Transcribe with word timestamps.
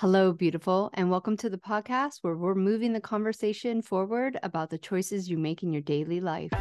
Hello, 0.00 0.32
beautiful, 0.32 0.90
and 0.94 1.10
welcome 1.10 1.36
to 1.38 1.50
the 1.50 1.58
podcast 1.58 2.18
where 2.22 2.36
we're 2.36 2.54
moving 2.54 2.92
the 2.92 3.00
conversation 3.00 3.82
forward 3.82 4.38
about 4.44 4.70
the 4.70 4.78
choices 4.78 5.28
you 5.28 5.36
make 5.36 5.64
in 5.64 5.72
your 5.72 5.82
daily 5.82 6.20
life. 6.20 6.52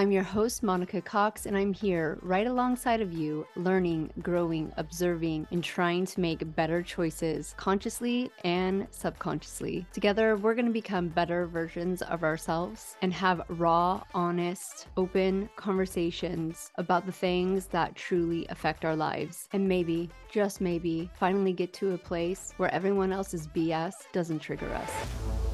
I'm 0.00 0.12
your 0.12 0.22
host, 0.22 0.62
Monica 0.62 1.02
Cox, 1.02 1.44
and 1.44 1.54
I'm 1.54 1.74
here 1.74 2.18
right 2.22 2.46
alongside 2.46 3.02
of 3.02 3.12
you, 3.12 3.46
learning, 3.54 4.08
growing, 4.22 4.72
observing, 4.78 5.46
and 5.50 5.62
trying 5.62 6.06
to 6.06 6.20
make 6.22 6.56
better 6.56 6.82
choices 6.82 7.54
consciously 7.58 8.30
and 8.42 8.86
subconsciously. 8.92 9.84
Together, 9.92 10.38
we're 10.38 10.54
going 10.54 10.64
to 10.64 10.72
become 10.72 11.08
better 11.08 11.46
versions 11.46 12.00
of 12.00 12.24
ourselves 12.24 12.96
and 13.02 13.12
have 13.12 13.42
raw, 13.50 14.02
honest, 14.14 14.86
open 14.96 15.50
conversations 15.56 16.70
about 16.76 17.04
the 17.04 17.12
things 17.12 17.66
that 17.66 17.94
truly 17.94 18.46
affect 18.48 18.86
our 18.86 18.96
lives. 18.96 19.50
And 19.52 19.68
maybe, 19.68 20.08
just 20.32 20.62
maybe, 20.62 21.10
finally 21.18 21.52
get 21.52 21.74
to 21.74 21.92
a 21.92 21.98
place 21.98 22.54
where 22.56 22.72
everyone 22.72 23.12
else's 23.12 23.48
BS 23.48 23.92
doesn't 24.14 24.38
trigger 24.38 24.72
us. 24.72 25.49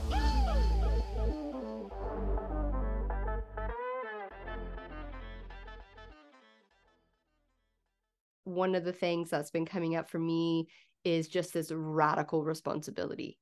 One 8.46 8.76
of 8.76 8.84
the 8.84 8.92
things 8.92 9.28
that's 9.28 9.50
been 9.50 9.66
coming 9.66 9.96
up 9.96 10.08
for 10.08 10.20
me 10.20 10.68
is 11.04 11.26
just 11.26 11.52
this 11.52 11.72
radical 11.72 12.44
responsibility, 12.44 13.38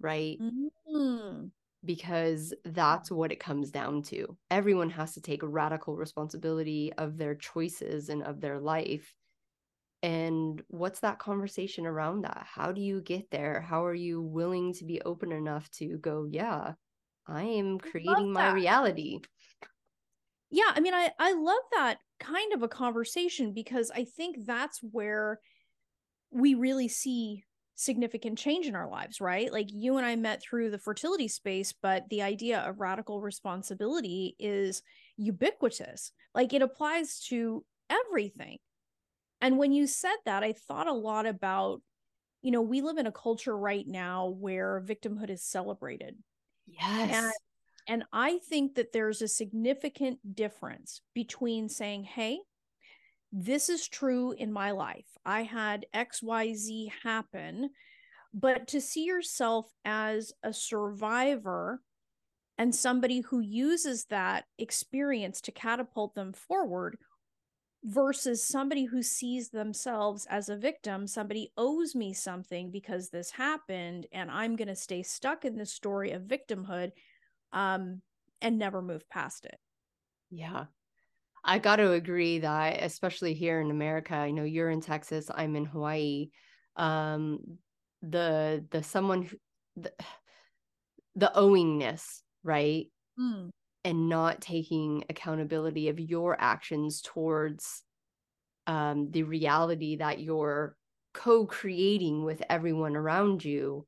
right? 0.00 0.38
Mm-hmm. 0.40 1.46
Because 1.84 2.54
that's 2.64 3.10
what 3.10 3.32
it 3.32 3.40
comes 3.40 3.70
down 3.70 4.02
to. 4.04 4.36
Everyone 4.50 4.90
has 4.90 5.12
to 5.14 5.20
take 5.20 5.40
radical 5.42 5.96
responsibility 5.96 6.92
of 6.96 7.18
their 7.18 7.34
choices 7.34 8.08
and 8.08 8.22
of 8.22 8.40
their 8.40 8.60
life. 8.60 9.14
And 10.02 10.62
what's 10.68 11.00
that 11.00 11.18
conversation 11.18 11.84
around 11.84 12.22
that? 12.22 12.46
How 12.48 12.70
do 12.72 12.80
you 12.80 13.00
get 13.00 13.30
there? 13.30 13.60
How 13.60 13.84
are 13.84 13.94
you 13.94 14.22
willing 14.22 14.72
to 14.74 14.84
be 14.84 15.00
open 15.02 15.32
enough 15.32 15.68
to 15.72 15.98
go, 15.98 16.26
yeah, 16.30 16.74
I 17.26 17.42
am 17.42 17.78
creating 17.78 18.32
my 18.32 18.46
reality? 18.46 19.20
Yeah 20.54 20.70
i 20.74 20.80
mean 20.80 20.94
i 20.94 21.10
i 21.18 21.32
love 21.32 21.62
that 21.72 21.98
kind 22.20 22.52
of 22.52 22.62
a 22.62 22.68
conversation 22.68 23.52
because 23.52 23.90
i 23.94 24.04
think 24.04 24.36
that's 24.46 24.78
where 24.92 25.40
we 26.30 26.54
really 26.54 26.88
see 26.88 27.44
significant 27.76 28.38
change 28.38 28.66
in 28.66 28.76
our 28.76 28.88
lives 28.88 29.20
right? 29.20 29.52
Like 29.52 29.66
you 29.72 29.96
and 29.96 30.06
i 30.06 30.14
met 30.14 30.40
through 30.40 30.70
the 30.70 30.78
fertility 30.78 31.26
space 31.26 31.72
but 31.72 32.04
the 32.08 32.22
idea 32.22 32.60
of 32.60 32.78
radical 32.80 33.20
responsibility 33.20 34.36
is 34.38 34.82
ubiquitous. 35.16 36.12
Like 36.34 36.52
it 36.52 36.62
applies 36.62 37.20
to 37.28 37.64
everything. 37.90 38.58
And 39.40 39.58
when 39.58 39.72
you 39.72 39.86
said 39.88 40.16
that 40.24 40.44
i 40.44 40.52
thought 40.52 40.86
a 40.86 40.92
lot 40.92 41.26
about 41.26 41.82
you 42.42 42.52
know 42.52 42.62
we 42.62 42.80
live 42.80 42.98
in 42.98 43.08
a 43.08 43.12
culture 43.12 43.56
right 43.56 43.86
now 43.86 44.28
where 44.28 44.80
victimhood 44.86 45.30
is 45.30 45.42
celebrated. 45.42 46.14
Yes. 46.66 47.10
and 47.12 47.32
and 47.86 48.04
I 48.12 48.38
think 48.38 48.76
that 48.76 48.92
there's 48.92 49.20
a 49.20 49.28
significant 49.28 50.34
difference 50.34 51.02
between 51.14 51.68
saying, 51.68 52.04
hey, 52.04 52.38
this 53.32 53.68
is 53.68 53.88
true 53.88 54.32
in 54.32 54.52
my 54.52 54.70
life. 54.70 55.06
I 55.26 55.42
had 55.42 55.86
XYZ 55.94 56.88
happen, 57.02 57.70
but 58.32 58.68
to 58.68 58.80
see 58.80 59.04
yourself 59.04 59.70
as 59.84 60.32
a 60.42 60.52
survivor 60.52 61.82
and 62.56 62.74
somebody 62.74 63.20
who 63.20 63.40
uses 63.40 64.04
that 64.06 64.44
experience 64.58 65.40
to 65.42 65.52
catapult 65.52 66.14
them 66.14 66.32
forward 66.32 66.96
versus 67.82 68.42
somebody 68.42 68.84
who 68.84 69.02
sees 69.02 69.50
themselves 69.50 70.26
as 70.30 70.48
a 70.48 70.56
victim 70.56 71.06
somebody 71.06 71.52
owes 71.58 71.94
me 71.94 72.14
something 72.14 72.70
because 72.70 73.10
this 73.10 73.30
happened 73.30 74.06
and 74.10 74.30
i'm 74.30 74.56
going 74.56 74.68
to 74.68 74.74
stay 74.74 75.02
stuck 75.02 75.44
in 75.44 75.58
this 75.58 75.70
story 75.70 76.10
of 76.12 76.22
victimhood 76.22 76.92
um, 77.54 78.02
and 78.42 78.58
never 78.58 78.82
move 78.82 79.08
past 79.08 79.46
it. 79.46 79.56
Yeah. 80.30 80.64
I 81.42 81.58
got 81.58 81.76
to 81.76 81.92
agree 81.92 82.40
that, 82.40 82.82
especially 82.82 83.34
here 83.34 83.60
in 83.60 83.70
America, 83.70 84.14
I 84.14 84.30
know 84.30 84.44
you're 84.44 84.70
in 84.70 84.80
Texas, 84.80 85.30
I'm 85.34 85.56
in 85.56 85.64
Hawaii. 85.64 86.30
Um, 86.76 87.58
the 88.02 88.64
the 88.70 88.82
someone 88.82 89.22
who, 89.22 89.36
the, 89.76 89.92
the 91.16 91.32
owingness, 91.36 92.20
right? 92.42 92.86
Mm. 93.18 93.50
And 93.84 94.08
not 94.08 94.40
taking 94.40 95.04
accountability 95.10 95.90
of 95.90 96.00
your 96.00 96.36
actions 96.40 97.02
towards 97.02 97.82
um, 98.66 99.10
the 99.10 99.22
reality 99.22 99.96
that 99.96 100.20
you're 100.20 100.74
co-creating 101.12 102.24
with 102.24 102.42
everyone 102.48 102.96
around 102.96 103.44
you 103.44 103.86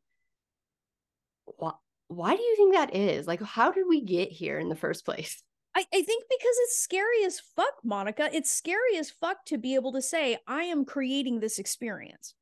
why 2.08 2.36
do 2.36 2.42
you 2.42 2.56
think 2.56 2.74
that 2.74 2.94
is? 2.94 3.26
Like, 3.26 3.42
how 3.42 3.72
did 3.72 3.84
we 3.88 4.00
get 4.00 4.30
here 4.30 4.58
in 4.58 4.68
the 4.68 4.76
first 4.76 5.04
place? 5.04 5.42
I, 5.74 5.84
I 5.92 6.02
think 6.02 6.24
because 6.28 6.56
it's 6.64 6.78
scary 6.78 7.24
as 7.24 7.40
fuck, 7.54 7.74
Monica. 7.84 8.30
It's 8.32 8.52
scary 8.52 8.96
as 8.98 9.10
fuck 9.10 9.44
to 9.46 9.58
be 9.58 9.74
able 9.74 9.92
to 9.92 10.02
say, 10.02 10.38
I 10.46 10.64
am 10.64 10.84
creating 10.84 11.40
this 11.40 11.58
experience, 11.58 12.34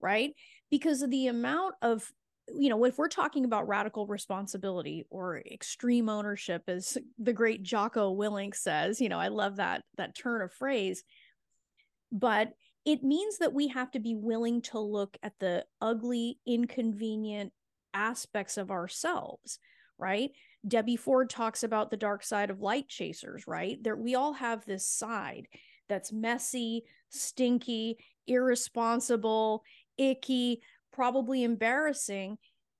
right? 0.00 0.32
Because 0.70 1.02
of 1.02 1.10
the 1.10 1.26
amount 1.26 1.74
of, 1.82 2.10
you 2.54 2.70
know, 2.70 2.84
if 2.84 2.96
we're 2.96 3.08
talking 3.08 3.44
about 3.44 3.68
radical 3.68 4.06
responsibility 4.06 5.04
or 5.10 5.38
extreme 5.38 6.08
ownership, 6.08 6.62
as 6.66 6.96
the 7.18 7.32
great 7.32 7.62
Jocko 7.62 8.14
Willink 8.16 8.54
says, 8.54 9.00
you 9.00 9.08
know, 9.08 9.20
I 9.20 9.28
love 9.28 9.56
that 9.56 9.82
that 9.98 10.16
turn 10.16 10.42
of 10.42 10.52
phrase. 10.52 11.04
But 12.10 12.52
it 12.84 13.02
means 13.02 13.38
that 13.38 13.52
we 13.52 13.68
have 13.68 13.90
to 13.92 14.00
be 14.00 14.14
willing 14.14 14.62
to 14.62 14.78
look 14.78 15.16
at 15.22 15.34
the 15.40 15.64
ugly, 15.80 16.38
inconvenient, 16.46 17.52
aspects 17.94 18.56
of 18.56 18.70
ourselves, 18.70 19.58
right? 19.98 20.30
Debbie 20.66 20.96
Ford 20.96 21.28
talks 21.28 21.62
about 21.62 21.90
the 21.90 21.96
dark 21.96 22.22
side 22.22 22.50
of 22.50 22.60
light 22.60 22.88
chasers, 22.88 23.46
right? 23.46 23.82
There 23.82 23.96
we 23.96 24.14
all 24.14 24.32
have 24.34 24.64
this 24.64 24.86
side 24.86 25.48
that's 25.88 26.12
messy, 26.12 26.84
stinky, 27.10 27.98
irresponsible, 28.26 29.62
icky, 29.98 30.62
probably 30.92 31.42
embarrassing 31.42 32.38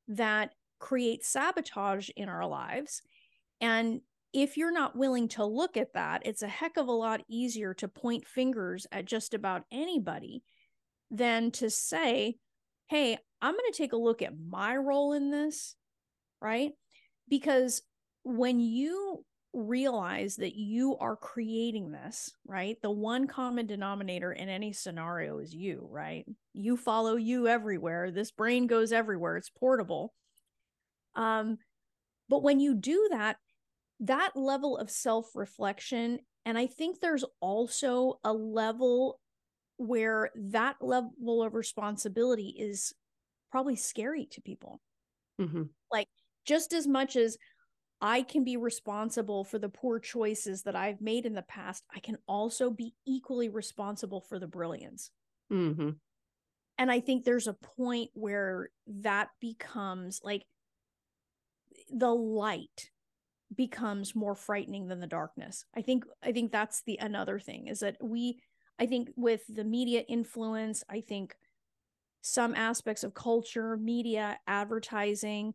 that 0.08 0.52
creates 0.78 1.28
sabotage 1.28 2.08
in 2.16 2.28
our 2.28 2.46
lives. 2.46 3.02
And 3.60 4.00
if 4.32 4.56
you're 4.56 4.72
not 4.72 4.96
willing 4.96 5.28
to 5.28 5.44
look 5.44 5.76
at 5.76 5.92
that, 5.94 6.22
it's 6.24 6.42
a 6.42 6.48
heck 6.48 6.76
of 6.76 6.88
a 6.88 6.92
lot 6.92 7.22
easier 7.28 7.74
to 7.74 7.88
point 7.88 8.26
fingers 8.26 8.86
at 8.90 9.04
just 9.04 9.34
about 9.34 9.64
anybody 9.70 10.42
than 11.10 11.50
to 11.52 11.68
say, 11.68 12.36
hey, 12.92 13.16
I'm 13.40 13.54
going 13.54 13.72
to 13.72 13.78
take 13.78 13.94
a 13.94 13.96
look 13.96 14.20
at 14.20 14.34
my 14.38 14.76
role 14.76 15.14
in 15.14 15.30
this, 15.30 15.76
right? 16.42 16.72
Because 17.26 17.80
when 18.22 18.60
you 18.60 19.24
realize 19.54 20.36
that 20.36 20.56
you 20.56 20.98
are 20.98 21.16
creating 21.16 21.90
this, 21.90 22.32
right? 22.46 22.76
The 22.82 22.90
one 22.90 23.26
common 23.26 23.66
denominator 23.66 24.30
in 24.30 24.50
any 24.50 24.74
scenario 24.74 25.38
is 25.38 25.54
you, 25.54 25.88
right? 25.90 26.26
You 26.52 26.76
follow 26.76 27.16
you 27.16 27.48
everywhere. 27.48 28.10
This 28.10 28.30
brain 28.30 28.66
goes 28.66 28.92
everywhere. 28.92 29.38
It's 29.38 29.50
portable. 29.50 30.12
Um 31.14 31.56
but 32.28 32.42
when 32.42 32.60
you 32.60 32.74
do 32.74 33.08
that, 33.10 33.38
that 34.00 34.36
level 34.36 34.76
of 34.76 34.90
self-reflection 34.90 36.18
and 36.44 36.58
I 36.58 36.66
think 36.66 37.00
there's 37.00 37.24
also 37.40 38.20
a 38.22 38.34
level 38.34 39.18
where 39.82 40.30
that 40.34 40.76
level 40.80 41.42
of 41.42 41.54
responsibility 41.54 42.54
is 42.58 42.94
probably 43.50 43.76
scary 43.76 44.26
to 44.32 44.40
people. 44.40 44.80
Mm-hmm. 45.40 45.64
Like, 45.90 46.08
just 46.44 46.72
as 46.72 46.86
much 46.86 47.16
as 47.16 47.36
I 48.00 48.22
can 48.22 48.42
be 48.44 48.56
responsible 48.56 49.44
for 49.44 49.58
the 49.58 49.68
poor 49.68 50.00
choices 50.00 50.62
that 50.62 50.74
I've 50.74 51.00
made 51.00 51.24
in 51.24 51.34
the 51.34 51.42
past, 51.42 51.84
I 51.94 52.00
can 52.00 52.18
also 52.26 52.70
be 52.70 52.94
equally 53.06 53.48
responsible 53.48 54.20
for 54.20 54.38
the 54.38 54.48
brilliance. 54.48 55.10
Mm-hmm. 55.52 55.90
And 56.78 56.90
I 56.90 57.00
think 57.00 57.24
there's 57.24 57.46
a 57.46 57.52
point 57.54 58.10
where 58.14 58.70
that 58.88 59.28
becomes 59.40 60.20
like 60.24 60.44
the 61.90 62.12
light 62.12 62.90
becomes 63.54 64.16
more 64.16 64.34
frightening 64.34 64.88
than 64.88 64.98
the 64.98 65.06
darkness. 65.06 65.64
I 65.76 65.82
think 65.82 66.04
I 66.22 66.32
think 66.32 66.50
that's 66.50 66.82
the 66.86 66.98
another 67.00 67.38
thing 67.38 67.68
is 67.68 67.80
that 67.80 67.98
we 68.02 68.38
I 68.82 68.86
think 68.86 69.10
with 69.14 69.42
the 69.48 69.62
media 69.62 70.00
influence, 70.08 70.82
I 70.90 71.02
think 71.02 71.36
some 72.20 72.52
aspects 72.56 73.04
of 73.04 73.14
culture, 73.14 73.76
media, 73.76 74.40
advertising, 74.48 75.54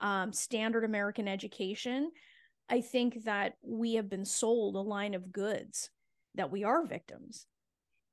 um, 0.00 0.32
standard 0.32 0.82
American 0.82 1.28
education, 1.28 2.10
I 2.68 2.80
think 2.80 3.22
that 3.26 3.52
we 3.62 3.94
have 3.94 4.10
been 4.10 4.24
sold 4.24 4.74
a 4.74 4.80
line 4.80 5.14
of 5.14 5.30
goods 5.30 5.88
that 6.34 6.50
we 6.50 6.64
are 6.64 6.84
victims. 6.84 7.46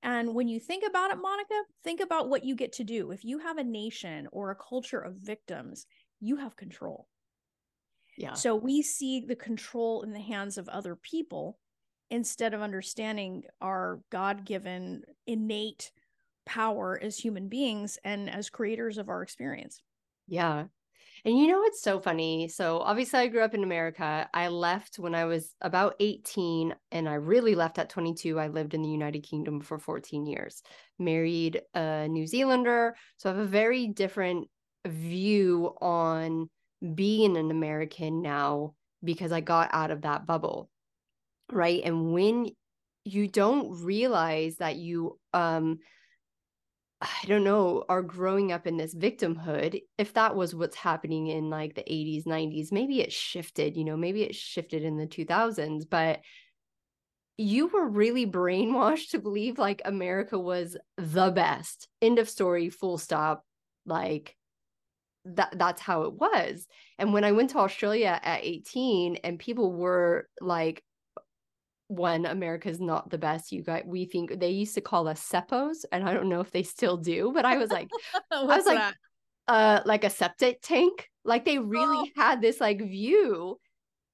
And 0.04 0.36
when 0.36 0.48
you 0.48 0.60
think 0.60 0.84
about 0.88 1.10
it, 1.10 1.18
Monica, 1.18 1.60
think 1.84 2.00
about 2.00 2.30
what 2.30 2.46
you 2.46 2.56
get 2.56 2.74
to 2.74 2.84
do. 2.84 3.10
If 3.10 3.26
you 3.26 3.40
have 3.40 3.58
a 3.58 3.64
nation 3.64 4.28
or 4.32 4.52
a 4.52 4.56
culture 4.56 5.02
of 5.02 5.16
victims, 5.16 5.88
you 6.20 6.36
have 6.36 6.56
control. 6.56 7.08
Yeah. 8.16 8.34
So 8.34 8.56
we 8.56 8.84
see 8.84 9.26
the 9.28 9.36
control 9.36 10.04
in 10.04 10.14
the 10.14 10.20
hands 10.20 10.60
of 10.60 10.70
other 10.70 10.96
people 10.96 11.58
instead 12.12 12.54
of 12.54 12.62
understanding 12.62 13.44
our 13.62 14.02
God 14.12 14.46
given 14.46 15.04
innate 15.26 15.92
power 16.46 17.00
as 17.02 17.18
human 17.18 17.48
beings 17.48 17.98
and 18.04 18.30
as 18.30 18.50
creators 18.50 18.98
of 18.98 19.10
our 19.10 19.24
experience. 19.24 19.82
Yeah. 20.28 20.66
And 21.24 21.38
you 21.38 21.48
know 21.48 21.60
what's 21.60 21.82
so 21.82 22.00
funny? 22.00 22.48
So 22.48 22.80
obviously 22.80 23.20
I 23.20 23.28
grew 23.28 23.44
up 23.44 23.54
in 23.54 23.64
America. 23.64 24.28
I 24.34 24.48
left 24.48 24.98
when 24.98 25.14
I 25.14 25.26
was 25.26 25.54
about 25.62 25.96
18 26.00 26.74
and 26.92 27.08
I 27.08 27.14
really 27.14 27.54
left 27.54 27.78
at 27.78 27.90
22. 27.90 28.40
I 28.40 28.48
lived 28.48 28.74
in 28.74 28.82
the 28.82 28.90
United 28.90 29.22
Kingdom 29.22 29.62
for 29.62 29.78
14 29.78 30.26
years. 30.26 30.64
Married 30.98 31.62
a 31.76 32.08
New 32.08 32.26
Zealander, 32.26 32.96
so 33.18 33.30
I 33.30 33.34
have 33.34 33.42
a 33.42 33.48
very 33.48 33.88
different 33.88 34.48
view 34.88 35.76
on 35.80 36.50
being 36.96 37.38
an 37.38 37.52
American 37.52 38.24
now 38.24 38.74
because 39.04 39.32
I 39.32 39.42
got 39.42 39.70
out 39.74 39.92
of 39.92 40.02
that 40.02 40.26
bubble. 40.26 40.71
Right? 41.52 41.82
And 41.84 42.14
when 42.14 42.50
you 43.04 43.28
don't 43.28 43.84
realize 43.84 44.58
that 44.58 44.76
you 44.76 45.20
um 45.34 45.80
I 47.02 47.26
don't 47.26 47.44
know, 47.44 47.84
are 47.90 48.04
growing 48.04 48.52
up 48.52 48.68
in 48.68 48.78
this 48.78 48.94
victimhood, 48.94 49.82
if 49.98 50.14
that 50.14 50.36
was 50.36 50.54
what's 50.54 50.76
happening 50.76 51.28
in 51.28 51.50
like 51.50 51.74
the 51.74 51.82
80s, 51.82 52.26
90s, 52.26 52.72
maybe 52.72 53.02
it 53.02 53.12
shifted, 53.12 53.76
you 53.76 53.84
know, 53.84 53.98
maybe 53.98 54.22
it 54.22 54.36
shifted 54.36 54.84
in 54.84 54.98
the 54.98 55.08
2000s, 55.08 55.86
but 55.90 56.20
you 57.38 57.68
were 57.68 57.88
really 57.88 58.28
brainwashed 58.28 59.10
to 59.12 59.20
believe 59.20 59.58
like 59.58 59.82
America 59.84 60.38
was 60.38 60.78
the 60.98 61.32
best. 61.32 61.88
End 62.02 62.20
of 62.20 62.30
story, 62.30 62.70
full 62.70 63.00
stop. 63.00 63.44
Like 63.86 64.36
that 65.26 65.58
that's 65.58 65.82
how 65.82 66.04
it 66.04 66.14
was. 66.14 66.68
And 67.00 67.14
when 67.14 67.24
I 67.24 67.32
went 67.32 67.52
to 67.52 67.58
Australia 67.58 68.20
at 68.22 68.44
18 68.44 69.18
and 69.18 69.40
people 69.40 69.72
were 69.74 70.28
like 70.40 70.84
one 71.92 72.26
america's 72.26 72.80
not 72.80 73.10
the 73.10 73.18
best 73.18 73.52
you 73.52 73.62
guys 73.62 73.84
we 73.86 74.06
think 74.06 74.40
they 74.40 74.50
used 74.50 74.76
to 74.76 74.82
call 74.82 75.08
us 75.08 75.22
sepos, 75.22 75.84
and 75.92 76.08
i 76.08 76.14
don't 76.14 76.30
know 76.30 76.40
if 76.40 76.52
they 76.52 76.64
still 76.64 76.98
do 76.98 77.32
but 77.34 77.46
i 77.46 77.58
was 77.58 77.70
like 77.70 77.90
i 78.32 78.44
was 78.44 78.66
like 78.66 78.78
that? 78.78 78.96
uh 79.48 79.82
like 79.86 80.04
a 80.04 80.10
septic 80.10 80.62
tank 80.62 81.10
like 81.26 81.44
they 81.44 81.58
really 81.58 82.12
oh. 82.18 82.22
had 82.22 82.42
this 82.42 82.62
like 82.62 82.80
view 82.80 83.60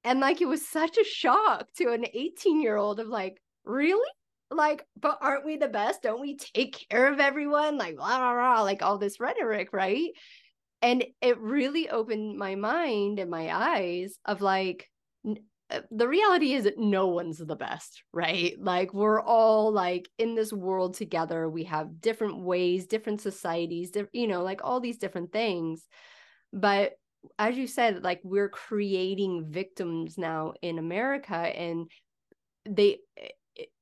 and 0.04 0.20
like 0.20 0.40
it 0.40 0.48
was 0.48 0.66
such 0.66 0.98
a 0.98 1.04
shock 1.04 1.66
to 1.76 1.92
an 1.92 2.04
18 2.12 2.60
year 2.60 2.76
old 2.76 2.98
of 2.98 3.08
like 3.08 3.40
really 3.64 4.08
like 4.50 4.84
but 4.98 5.18
aren't 5.20 5.44
we 5.44 5.56
the 5.56 5.68
best 5.68 6.02
don't 6.02 6.20
we 6.20 6.36
take 6.36 6.86
care 6.90 7.12
of 7.12 7.20
everyone 7.20 7.76
like 7.76 7.96
blah, 7.96 8.18
blah, 8.18 8.32
blah, 8.32 8.62
like 8.62 8.82
all 8.82 8.98
this 8.98 9.20
rhetoric 9.20 9.72
right 9.72 10.10
and 10.80 11.04
it 11.20 11.38
really 11.38 11.90
opened 11.90 12.38
my 12.38 12.54
mind 12.54 13.18
and 13.18 13.30
my 13.30 13.54
eyes 13.54 14.18
of 14.24 14.40
like 14.40 14.88
Uh, 15.70 15.80
the 15.90 16.08
reality 16.08 16.54
is 16.54 16.68
no 16.76 17.08
one's 17.08 17.38
the 17.38 17.56
best, 17.56 18.02
right? 18.12 18.54
Like 18.58 18.94
we're 18.94 19.20
all 19.20 19.70
like 19.70 20.08
in 20.18 20.34
this 20.34 20.52
world 20.52 20.94
together. 20.94 21.48
We 21.48 21.64
have 21.64 22.00
different 22.00 22.38
ways, 22.40 22.86
different 22.86 23.20
societies, 23.20 23.92
you 24.12 24.26
know, 24.26 24.42
like 24.42 24.60
all 24.64 24.80
these 24.80 24.98
different 24.98 25.32
things. 25.32 25.86
But 26.52 26.92
as 27.38 27.56
you 27.56 27.66
said, 27.66 28.02
like 28.02 28.20
we're 28.24 28.48
creating 28.48 29.46
victims 29.50 30.16
now 30.16 30.54
in 30.62 30.78
America 30.78 31.34
and 31.34 31.90
they 32.64 32.98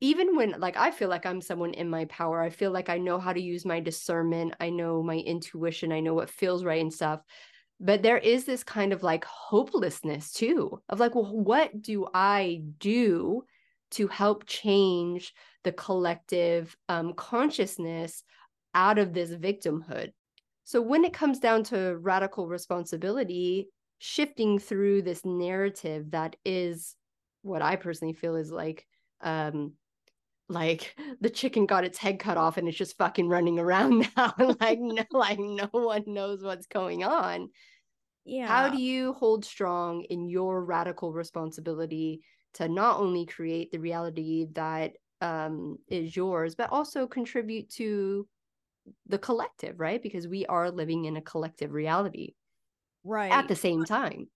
even 0.00 0.36
when 0.36 0.54
like 0.58 0.76
I 0.76 0.90
feel 0.90 1.08
like 1.08 1.26
I'm 1.26 1.40
someone 1.40 1.74
in 1.74 1.90
my 1.90 2.06
power, 2.06 2.40
I 2.40 2.50
feel 2.50 2.70
like 2.70 2.88
I 2.88 2.98
know 2.98 3.18
how 3.18 3.32
to 3.32 3.40
use 3.40 3.64
my 3.64 3.80
discernment, 3.80 4.54
I 4.58 4.70
know 4.70 5.02
my 5.02 5.16
intuition, 5.16 5.92
I 5.92 6.00
know 6.00 6.14
what 6.14 6.30
feels 6.30 6.64
right 6.64 6.80
and 6.80 6.92
stuff 6.92 7.20
but 7.78 8.02
there 8.02 8.19
is 8.19 8.44
this 8.44 8.64
kind 8.64 8.93
of 8.93 9.02
like 9.02 9.25
hopelessness 9.25 10.32
too 10.32 10.81
of 10.88 10.99
like 10.99 11.14
well 11.14 11.31
what 11.37 11.82
do 11.82 12.06
i 12.14 12.62
do 12.78 13.43
to 13.90 14.08
help 14.08 14.46
change 14.46 15.32
the 15.64 15.73
collective 15.73 16.76
um, 16.88 17.12
consciousness 17.14 18.25
out 18.75 18.99
of 18.99 19.12
this 19.12 19.31
victimhood? 19.31 20.12
So 20.64 20.82
when 20.82 21.05
it 21.05 21.12
comes 21.12 21.38
down 21.38 21.64
to 21.64 21.96
radical 21.96 22.49
responsibility 22.49 23.69
shifting 23.99 24.58
through 24.58 25.02
this 25.02 25.25
narrative 25.25 26.11
that 26.11 26.37
is 26.44 26.94
what 27.40 27.62
i 27.62 27.76
personally 27.76 28.12
feel 28.12 28.37
is 28.37 28.50
like 28.50 28.84
um 29.23 29.73
like 30.48 30.94
the 31.20 31.31
chicken 31.31 31.66
got 31.66 31.84
its 31.84 31.98
head 31.98 32.19
cut 32.19 32.37
off 32.37 32.56
and 32.56 32.69
it's 32.69 32.76
just 32.76 32.96
fucking 32.98 33.28
running 33.28 33.58
around 33.58 34.08
now 34.16 34.32
like 34.60 34.78
no 34.81 35.04
like 35.10 35.38
no 35.38 35.69
one 35.72 36.04
knows 36.06 36.43
what's 36.43 36.66
going 36.66 37.04
on. 37.04 37.48
Yeah. 38.25 38.48
how 38.48 38.69
do 38.69 38.81
you 38.81 39.12
hold 39.12 39.44
strong 39.44 40.02
in 40.02 40.28
your 40.28 40.64
radical 40.64 41.12
responsibility 41.12 42.22
to 42.54 42.69
not 42.69 42.98
only 42.98 43.25
create 43.25 43.70
the 43.70 43.78
reality 43.78 44.46
that 44.54 44.94
um 45.20 45.78
is 45.87 46.16
yours 46.16 46.56
but 46.56 46.72
also 46.72 47.06
contribute 47.06 47.70
to 47.70 48.26
the 49.06 49.19
collective 49.19 49.78
right? 49.81 50.02
Because 50.02 50.28
we 50.28 50.46
are 50.46 50.70
living 50.70 51.06
in 51.06 51.16
a 51.16 51.22
collective 51.22 51.72
reality 51.72 52.34
right. 53.04 53.32
at 53.32 53.49
the 53.49 53.56
same 53.56 53.84
time. 53.84 54.28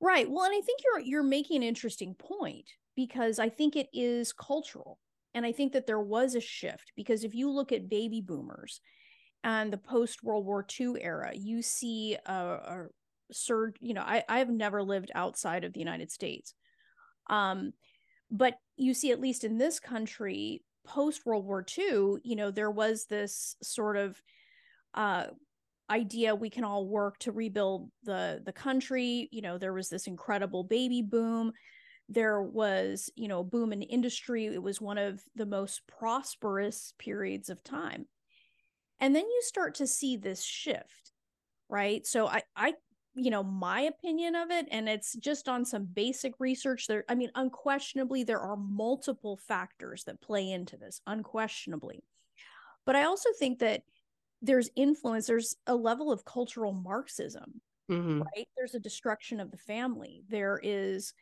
Right. 0.00 0.30
Well 0.30 0.44
and 0.44 0.54
i 0.54 0.60
think 0.60 0.80
you're 0.84 1.00
you're 1.00 1.22
making 1.22 1.58
an 1.58 1.62
interesting 1.62 2.14
point 2.14 2.70
because 2.96 3.38
I 3.38 3.48
think 3.48 3.76
it 3.76 3.88
is 3.92 4.32
cultural. 4.32 4.98
And 5.34 5.44
I 5.44 5.52
think 5.52 5.72
that 5.74 5.86
there 5.86 6.00
was 6.00 6.34
a 6.34 6.40
shift 6.40 6.92
because 6.96 7.22
if 7.22 7.34
you 7.34 7.50
look 7.50 7.70
at 7.70 7.90
baby 7.90 8.22
boomers 8.22 8.80
and 9.44 9.70
the 9.72 9.78
post 9.78 10.24
World 10.24 10.46
War 10.46 10.66
II 10.80 10.94
era, 11.00 11.32
you 11.34 11.60
see 11.60 12.16
a, 12.24 12.32
a 12.32 12.86
surge. 13.30 13.76
You 13.80 13.94
know, 13.94 14.00
I, 14.02 14.24
I've 14.28 14.48
never 14.48 14.82
lived 14.82 15.10
outside 15.14 15.64
of 15.64 15.74
the 15.74 15.80
United 15.80 16.10
States. 16.10 16.54
Um, 17.28 17.74
but 18.30 18.54
you 18.76 18.94
see, 18.94 19.12
at 19.12 19.20
least 19.20 19.44
in 19.44 19.58
this 19.58 19.78
country, 19.78 20.62
post 20.86 21.26
World 21.26 21.44
War 21.44 21.64
II, 21.78 22.16
you 22.24 22.36
know, 22.36 22.50
there 22.50 22.70
was 22.70 23.04
this 23.04 23.56
sort 23.62 23.98
of 23.98 24.20
uh, 24.94 25.26
idea 25.90 26.34
we 26.34 26.50
can 26.50 26.64
all 26.64 26.86
work 26.86 27.18
to 27.18 27.32
rebuild 27.32 27.90
the 28.04 28.40
the 28.44 28.52
country. 28.52 29.28
You 29.30 29.42
know, 29.42 29.58
there 29.58 29.74
was 29.74 29.90
this 29.90 30.06
incredible 30.06 30.64
baby 30.64 31.02
boom 31.02 31.52
there 32.08 32.40
was 32.40 33.10
you 33.16 33.28
know 33.28 33.42
boom 33.42 33.72
in 33.72 33.82
industry. 33.82 34.46
It 34.46 34.62
was 34.62 34.80
one 34.80 34.98
of 34.98 35.22
the 35.34 35.46
most 35.46 35.82
prosperous 35.86 36.94
periods 36.98 37.48
of 37.50 37.64
time. 37.64 38.06
And 39.00 39.14
then 39.14 39.24
you 39.24 39.42
start 39.42 39.74
to 39.76 39.86
see 39.86 40.16
this 40.16 40.42
shift 40.42 41.12
right? 41.68 42.06
So 42.06 42.26
i 42.26 42.42
i 42.54 42.74
you 43.14 43.30
know 43.30 43.42
my 43.42 43.82
opinion 43.82 44.34
of 44.34 44.50
it 44.50 44.68
and 44.70 44.88
it's 44.88 45.14
just 45.14 45.48
on 45.48 45.64
some 45.64 45.86
basic 45.86 46.34
research 46.38 46.86
there 46.86 47.02
i 47.08 47.14
mean 47.14 47.30
unquestionably 47.34 48.22
there 48.22 48.40
are 48.40 48.58
multiple 48.58 49.38
factors 49.48 50.04
that 50.04 50.20
play 50.20 50.50
into 50.50 50.76
this 50.76 51.00
unquestionably. 51.06 52.04
But 52.84 52.96
i 52.96 53.04
also 53.04 53.30
think 53.38 53.60
that 53.60 53.82
there's 54.42 54.68
influence 54.76 55.26
there's 55.26 55.56
a 55.66 55.74
level 55.74 56.12
of 56.12 56.24
cultural 56.24 56.72
marxism 56.72 57.60
mm-hmm. 57.90 58.20
right? 58.20 58.48
There's 58.56 58.74
a 58.74 58.80
destruction 58.80 59.40
of 59.40 59.50
the 59.50 59.56
family. 59.56 60.22
There 60.28 60.60
is 60.62 61.14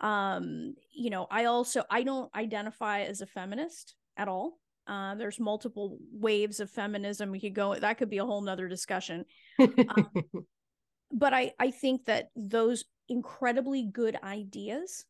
um 0.00 0.74
you 0.92 1.08
know 1.08 1.26
i 1.30 1.44
also 1.44 1.84
i 1.90 2.02
don't 2.02 2.34
identify 2.34 3.02
as 3.02 3.20
a 3.20 3.26
feminist 3.26 3.94
at 4.16 4.28
all. 4.28 4.58
Uh, 4.86 5.14
there's 5.14 5.40
multiple 5.40 5.96
waves 6.12 6.60
of 6.60 6.70
feminism 6.70 7.30
we 7.30 7.40
could 7.40 7.54
go 7.54 7.74
that 7.74 7.96
could 7.96 8.10
be 8.10 8.18
a 8.18 8.24
whole 8.24 8.42
nother 8.42 8.68
discussion. 8.68 9.24
Um, 9.58 10.10
but 11.12 11.32
i 11.32 11.52
i 11.58 11.70
think 11.70 12.04
that 12.04 12.28
those 12.36 12.84
incredibly 13.08 13.84
good 13.84 14.18
ideas 14.22 15.04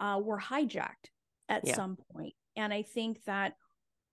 uh, 0.00 0.18
were 0.22 0.40
hijacked 0.40 1.10
at 1.48 1.62
yeah. 1.64 1.74
some 1.74 1.98
point. 2.12 2.34
And 2.56 2.72
i 2.72 2.82
think 2.82 3.22
that 3.24 3.54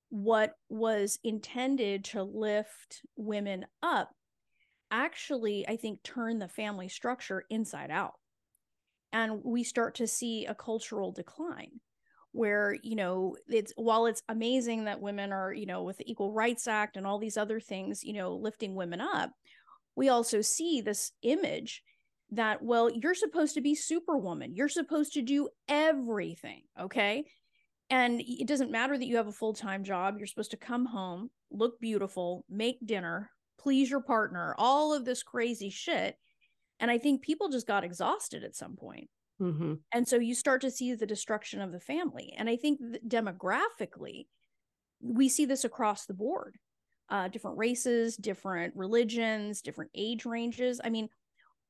what 0.10 0.54
was 0.70 1.20
intended 1.24 2.04
to 2.04 2.24
lift 2.24 3.02
women 3.16 3.66
up 3.84 4.10
actually 4.92 5.68
i 5.68 5.76
think 5.76 6.02
turned 6.02 6.42
the 6.42 6.48
family 6.48 6.90
structure 6.90 7.46
inside 7.50 7.92
out 7.92 8.16
and 9.12 9.42
we 9.44 9.64
start 9.64 9.96
to 9.96 10.08
see 10.08 10.46
a 10.46 10.56
cultural 10.56 11.12
decline 11.12 11.80
where 12.32 12.76
you 12.84 12.96
know 12.96 13.36
it's 13.48 13.74
while 13.76 14.06
it's 14.06 14.22
amazing 14.30 14.86
that 14.86 15.02
women 15.02 15.32
are 15.32 15.52
you 15.52 15.66
know 15.66 15.84
with 15.84 15.98
the 15.98 16.10
equal 16.10 16.32
rights 16.32 16.68
act 16.68 16.96
and 16.96 17.08
all 17.08 17.18
these 17.18 17.38
other 17.38 17.60
things 17.60 18.04
you 18.04 18.14
know 18.14 18.36
lifting 18.36 18.76
women 18.76 19.02
up 19.02 19.32
we 19.96 20.10
also 20.10 20.40
see 20.42 20.80
this 20.80 21.12
image 21.24 21.84
that 22.32 22.62
well 22.62 22.90
you're 22.90 23.16
supposed 23.16 23.56
to 23.56 23.62
be 23.62 23.76
superwoman. 23.76 24.56
You're 24.56 24.70
supposed 24.70 25.14
to 25.14 25.22
do 25.22 25.50
everything 25.68 26.62
okay? 26.80 27.26
And 27.90 28.22
it 28.22 28.48
doesn't 28.48 28.72
matter 28.72 28.96
that 28.96 29.08
you 29.08 29.16
have 29.16 29.28
a 29.28 29.32
full-time 29.32 29.84
job. 29.84 30.16
You're 30.18 30.28
supposed 30.28 30.52
to 30.52 30.58
come 30.58 30.86
home 30.86 31.32
look 31.52 31.80
beautiful 31.80 32.46
make 32.50 32.78
dinner 32.86 33.32
please 33.60 33.90
your 33.90 34.02
partner 34.02 34.56
all 34.58 34.94
of 34.94 35.04
this 35.04 35.24
crazy 35.24 35.70
shit 35.70 36.16
and 36.80 36.90
I 36.90 36.98
think 36.98 37.22
people 37.22 37.50
just 37.50 37.68
got 37.68 37.84
exhausted 37.84 38.44
at 38.44 38.56
some 38.56 38.76
point. 38.76 39.10
Mm-hmm. 39.42 39.76
And 39.94 40.08
so 40.08 40.18
you 40.18 40.36
start 40.36 40.62
to 40.62 40.72
see 40.72 40.94
the 40.94 41.06
destruction 41.06 41.62
of 41.62 41.72
the 41.72 41.80
family. 41.80 42.34
And 42.38 42.50
I 42.50 42.58
think 42.58 42.80
demographically, 43.08 44.28
we 45.02 45.30
see 45.30 45.46
this 45.46 45.64
across 45.64 46.06
the 46.06 46.14
board 46.14 46.58
uh, 47.10 47.28
different 47.28 47.58
races, 47.58 48.16
different 48.16 48.76
religions, 48.76 49.62
different 49.62 49.92
age 49.96 50.26
ranges. 50.26 50.80
I 50.84 50.90
mean, 50.90 51.10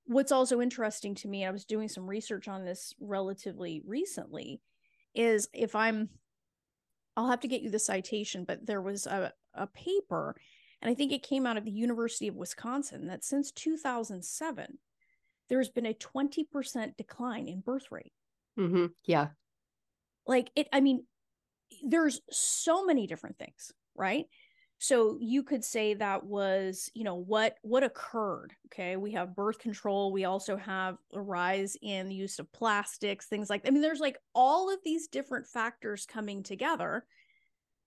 what's 0.06 0.32
also 0.32 0.60
interesting 0.60 1.16
to 1.16 1.28
me, 1.28 1.46
I 1.46 1.52
was 1.52 1.66
doing 1.66 1.88
some 1.88 2.10
research 2.10 2.48
on 2.48 2.66
this 2.66 2.94
relatively 3.00 3.82
recently, 3.86 4.62
is 5.16 5.48
if 5.54 5.76
I'm, 5.76 6.10
I'll 7.16 7.30
have 7.30 7.40
to 7.42 7.48
get 7.48 7.62
you 7.62 7.70
the 7.70 7.80
citation, 7.80 8.44
but 8.44 8.66
there 8.66 8.82
was 8.82 9.08
a, 9.08 9.32
a 9.54 9.68
paper, 9.68 10.36
and 10.82 10.92
I 10.92 10.94
think 10.94 11.12
it 11.12 11.24
came 11.24 11.46
out 11.46 11.58
of 11.58 11.66
the 11.66 11.72
University 11.72 12.28
of 12.28 12.36
Wisconsin 12.36 13.08
that 13.08 13.24
since 13.24 13.52
2007, 13.52 14.78
there's 15.50 15.70
been 15.70 15.86
a 15.86 15.94
20% 15.94 16.98
decline 16.98 17.48
in 17.48 17.62
birth 17.62 17.92
rate. 17.92 18.14
Mm-hmm. 18.58 18.88
Yeah. 19.06 19.30
Like 20.28 20.52
it, 20.56 20.68
I 20.72 20.80
mean, 20.80 21.06
there's 21.84 22.22
so 22.30 22.86
many 22.86 23.08
different 23.08 23.38
things, 23.38 23.72
right? 23.96 24.26
so 24.80 25.18
you 25.20 25.44
could 25.44 25.64
say 25.64 25.94
that 25.94 26.26
was 26.26 26.90
you 26.94 27.04
know 27.04 27.16
what 27.16 27.58
what 27.62 27.84
occurred 27.84 28.54
okay 28.68 28.96
we 28.96 29.12
have 29.12 29.36
birth 29.36 29.60
control 29.60 30.12
we 30.12 30.24
also 30.24 30.56
have 30.56 30.98
a 31.14 31.22
rise 31.22 31.76
in 31.82 32.08
the 32.08 32.16
use 32.16 32.40
of 32.40 32.52
plastics 32.54 33.28
things 33.28 33.50
like 33.50 33.62
i 33.68 33.70
mean 33.70 33.82
there's 33.82 34.00
like 34.00 34.18
all 34.34 34.74
of 34.74 34.80
these 34.84 35.08
different 35.08 35.46
factors 35.46 36.06
coming 36.06 36.42
together 36.42 37.06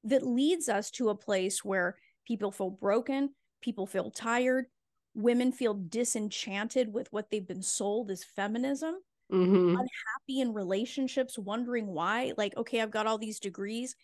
that 0.05 0.27
leads 0.27 0.69
us 0.69 0.91
to 0.91 1.09
a 1.09 1.15
place 1.15 1.65
where 1.65 1.97
people 2.27 2.53
feel 2.53 2.71
broken 2.71 3.31
people 3.63 3.87
feel 3.87 4.11
tired 4.11 4.67
women 5.15 5.53
feel 5.53 5.75
disenchanted 5.75 6.93
with 6.93 7.13
what 7.13 7.31
they've 7.31 7.47
been 7.47 7.63
sold 7.63 8.11
as 8.11 8.25
feminism 8.25 8.95
mm-hmm. 9.31 9.71
unhappy 9.71 10.41
in 10.41 10.55
relationships 10.55 11.39
wondering 11.39 11.87
why 11.87 12.33
like 12.37 12.57
okay 12.57 12.81
i've 12.81 12.91
got 12.91 13.07
all 13.07 13.19
these 13.19 13.39
degrees 13.39 13.95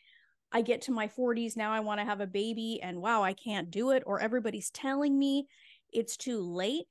I 0.50 0.62
get 0.62 0.83
to 0.83 0.93
my 0.93 1.09
40s 1.09 1.57
now 1.57 1.73
I 1.73 1.81
want 1.81 2.00
to 2.00 2.07
have 2.07 2.21
a 2.21 2.27
baby 2.27 2.81
and 2.83 3.00
wow 3.00 3.23
I 3.23 3.35
can't 3.35 3.71
do 3.71 3.91
it 3.91 4.03
or 4.07 4.21
everybody's 4.21 4.71
telling 4.71 5.19
me 5.19 5.47
it's 5.93 6.17
too 6.17 6.41
late. 6.41 6.87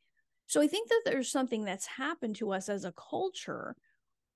So 0.47 0.61
I 0.61 0.67
think 0.67 0.89
that 0.89 1.01
there's 1.05 1.31
something 1.31 1.65
that's 1.65 1.85
happened 1.85 2.35
to 2.37 2.51
us 2.51 2.69
as 2.69 2.85
a 2.85 2.93
culture 2.93 3.75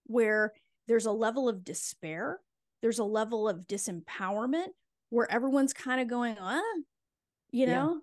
where 0.06 0.54
there's 0.88 1.06
a 1.06 1.12
level 1.12 1.48
of 1.48 1.64
despair, 1.64 2.40
there's 2.82 3.00
a 3.00 3.04
level 3.04 3.48
of 3.48 3.68
disempowerment 3.68 4.70
where 5.10 5.32
everyone's 5.32 5.74
kind 5.74 6.02
of 6.02 6.08
going, 6.08 6.38
"Uh, 6.38 6.62
you 7.52 7.66
know, 7.68 8.02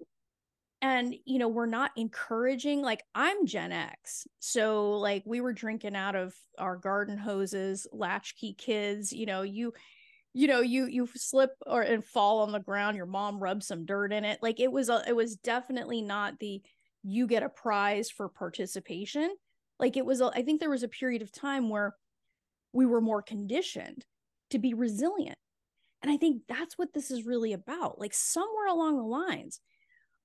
and 0.81 1.15
you 1.25 1.39
know 1.39 1.49
we're 1.49 1.67
not 1.67 1.91
encouraging 1.97 2.83
like 2.83 3.03
i'm 3.15 3.47
gen 3.47 3.73
x 3.73 4.27
so 4.39 4.93
like 4.93 5.23
we 5.27 5.41
were 5.41 5.53
drinking 5.53 5.97
out 5.97 6.15
of 6.15 6.35
our 6.59 6.77
garden 6.77 7.19
hoses 7.19 7.87
latchkey 7.93 8.55
kids 8.55 9.13
you 9.13 9.27
know 9.27 9.43
you 9.43 9.73
you 10.35 10.47
know 10.47 10.61
you 10.61 10.87
you 10.87 11.09
slip 11.15 11.51
or 11.67 11.83
and 11.83 12.05
fall 12.05 12.41
on 12.41 12.53
the 12.53 12.61
ground 12.61 12.97
your 12.97 13.07
mom 13.07 13.41
rubs 13.41 13.67
some 13.67 13.85
dirt 13.85 14.13
in 14.13 14.25
it 14.25 14.39
like 14.43 14.61
it 14.61 14.71
was 14.71 14.89
a 14.89 15.03
it 15.09 15.17
was 15.17 15.37
definitely 15.37 16.01
not 16.01 16.39
the 16.39 16.63
you 17.03 17.27
get 17.27 17.43
a 17.43 17.49
prize 17.49 18.11
for 18.11 18.29
participation 18.29 19.35
like 19.79 19.97
it 19.97 20.05
was 20.05 20.21
a, 20.21 20.31
I 20.35 20.43
think 20.43 20.61
there 20.61 20.71
was 20.71 20.83
a 20.83 20.89
period 20.89 21.23
of 21.23 21.33
time 21.33 21.69
where 21.69 21.95
we 22.73 22.85
were 22.85 23.01
more 23.01 23.23
conditioned 23.23 24.05
to 24.51 24.59
be 24.59 24.75
resilient 24.75 25.39
and 26.03 26.11
i 26.11 26.17
think 26.17 26.43
that's 26.49 26.77
what 26.79 26.93
this 26.93 27.11
is 27.11 27.27
really 27.27 27.53
about 27.53 27.99
like 27.99 28.15
somewhere 28.15 28.67
along 28.69 28.97
the 28.97 29.03
lines 29.03 29.61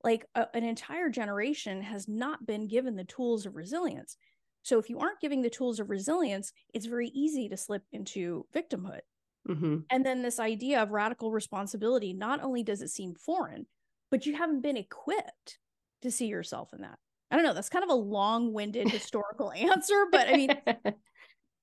like 0.03 0.25
a, 0.35 0.47
an 0.53 0.63
entire 0.63 1.09
generation 1.09 1.81
has 1.81 2.07
not 2.07 2.45
been 2.45 2.67
given 2.67 2.95
the 2.95 3.03
tools 3.03 3.45
of 3.45 3.55
resilience 3.55 4.17
so 4.61 4.79
if 4.79 4.89
you 4.89 4.99
aren't 4.99 5.19
giving 5.19 5.41
the 5.41 5.49
tools 5.49 5.79
of 5.79 5.89
resilience 5.89 6.53
it's 6.73 6.85
very 6.85 7.09
easy 7.09 7.49
to 7.49 7.57
slip 7.57 7.83
into 7.91 8.45
victimhood 8.55 9.01
Mm-hmm. 9.47 9.79
And 9.89 10.05
then 10.05 10.21
this 10.21 10.39
idea 10.39 10.81
of 10.81 10.91
radical 10.91 11.31
responsibility, 11.31 12.13
not 12.13 12.41
only 12.43 12.63
does 12.63 12.81
it 12.81 12.89
seem 12.89 13.15
foreign, 13.15 13.65
but 14.09 14.25
you 14.25 14.35
haven't 14.35 14.61
been 14.61 14.77
equipped 14.77 15.59
to 16.01 16.11
see 16.11 16.27
yourself 16.27 16.73
in 16.73 16.81
that. 16.81 16.97
I 17.29 17.35
don't 17.35 17.45
know. 17.45 17.53
That's 17.53 17.69
kind 17.69 17.83
of 17.83 17.89
a 17.89 17.95
long 17.95 18.53
winded 18.53 18.89
historical 18.91 19.51
answer, 19.51 20.05
but 20.11 20.27
I 20.27 20.33
mean, 20.33 20.49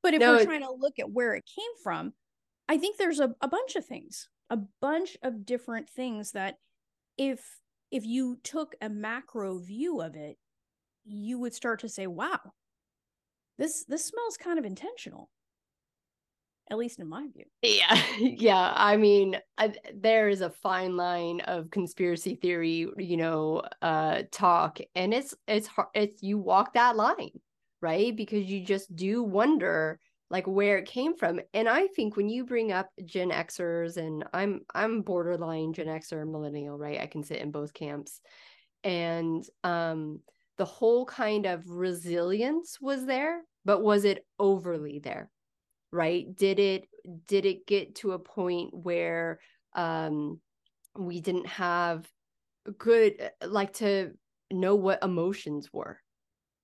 but 0.02 0.14
if 0.14 0.20
no, 0.20 0.32
we're 0.32 0.44
trying 0.44 0.62
to 0.62 0.72
look 0.72 0.98
at 0.98 1.10
where 1.10 1.34
it 1.34 1.44
came 1.56 1.70
from, 1.82 2.12
I 2.68 2.78
think 2.78 2.96
there's 2.96 3.20
a, 3.20 3.34
a 3.40 3.48
bunch 3.48 3.76
of 3.76 3.86
things, 3.86 4.28
a 4.50 4.58
bunch 4.80 5.16
of 5.22 5.46
different 5.46 5.88
things 5.88 6.32
that 6.32 6.56
if 7.16 7.59
if 7.90 8.04
you 8.04 8.38
took 8.42 8.74
a 8.80 8.88
macro 8.88 9.58
view 9.58 10.00
of 10.00 10.16
it, 10.16 10.36
you 11.04 11.38
would 11.38 11.54
start 11.54 11.80
to 11.80 11.88
say, 11.88 12.06
wow, 12.06 12.40
this 13.58 13.84
this 13.84 14.04
smells 14.04 14.36
kind 14.36 14.58
of 14.58 14.64
intentional 14.64 15.30
at 16.70 16.78
least 16.78 17.00
in 17.00 17.08
my 17.08 17.26
view. 17.34 17.44
Yeah. 17.62 18.00
Yeah. 18.20 18.72
I 18.76 18.96
mean, 18.96 19.38
I, 19.58 19.72
there 19.94 20.28
is 20.28 20.40
a 20.40 20.50
fine 20.50 20.96
line 20.96 21.40
of 21.40 21.70
conspiracy 21.70 22.36
theory, 22.36 22.86
you 22.96 23.16
know, 23.16 23.62
uh, 23.82 24.22
talk, 24.30 24.78
and 24.94 25.12
it's, 25.12 25.34
it's 25.48 25.66
hard, 25.66 25.88
it's, 25.94 26.22
you 26.22 26.38
walk 26.38 26.74
that 26.74 26.96
line, 26.96 27.40
right? 27.80 28.14
Because 28.14 28.44
you 28.44 28.64
just 28.64 28.94
do 28.94 29.22
wonder 29.22 29.98
like 30.30 30.46
where 30.46 30.78
it 30.78 30.86
came 30.86 31.16
from. 31.16 31.40
And 31.52 31.68
I 31.68 31.88
think 31.88 32.16
when 32.16 32.28
you 32.28 32.44
bring 32.44 32.72
up 32.72 32.88
Gen 33.04 33.30
Xers, 33.30 33.96
and 33.96 34.24
I'm, 34.32 34.60
I'm 34.74 35.02
borderline 35.02 35.72
Gen 35.72 35.86
Xer 35.86 36.30
millennial, 36.30 36.78
right? 36.78 37.00
I 37.00 37.06
can 37.06 37.24
sit 37.24 37.38
in 37.38 37.50
both 37.50 37.74
camps. 37.74 38.20
And, 38.84 39.44
um, 39.64 40.20
the 40.56 40.64
whole 40.66 41.06
kind 41.06 41.46
of 41.46 41.68
resilience 41.68 42.78
was 42.80 43.06
there, 43.06 43.40
but 43.64 43.82
was 43.82 44.04
it 44.04 44.26
overly 44.38 44.98
there? 44.98 45.30
right 45.92 46.36
did 46.36 46.58
it 46.58 46.88
did 47.26 47.44
it 47.44 47.66
get 47.66 47.94
to 47.96 48.12
a 48.12 48.18
point 48.18 48.72
where 48.72 49.40
um 49.74 50.40
we 50.98 51.20
didn't 51.20 51.46
have 51.46 52.08
good 52.78 53.30
like 53.44 53.72
to 53.72 54.12
know 54.50 54.74
what 54.74 55.02
emotions 55.02 55.68
were 55.72 55.98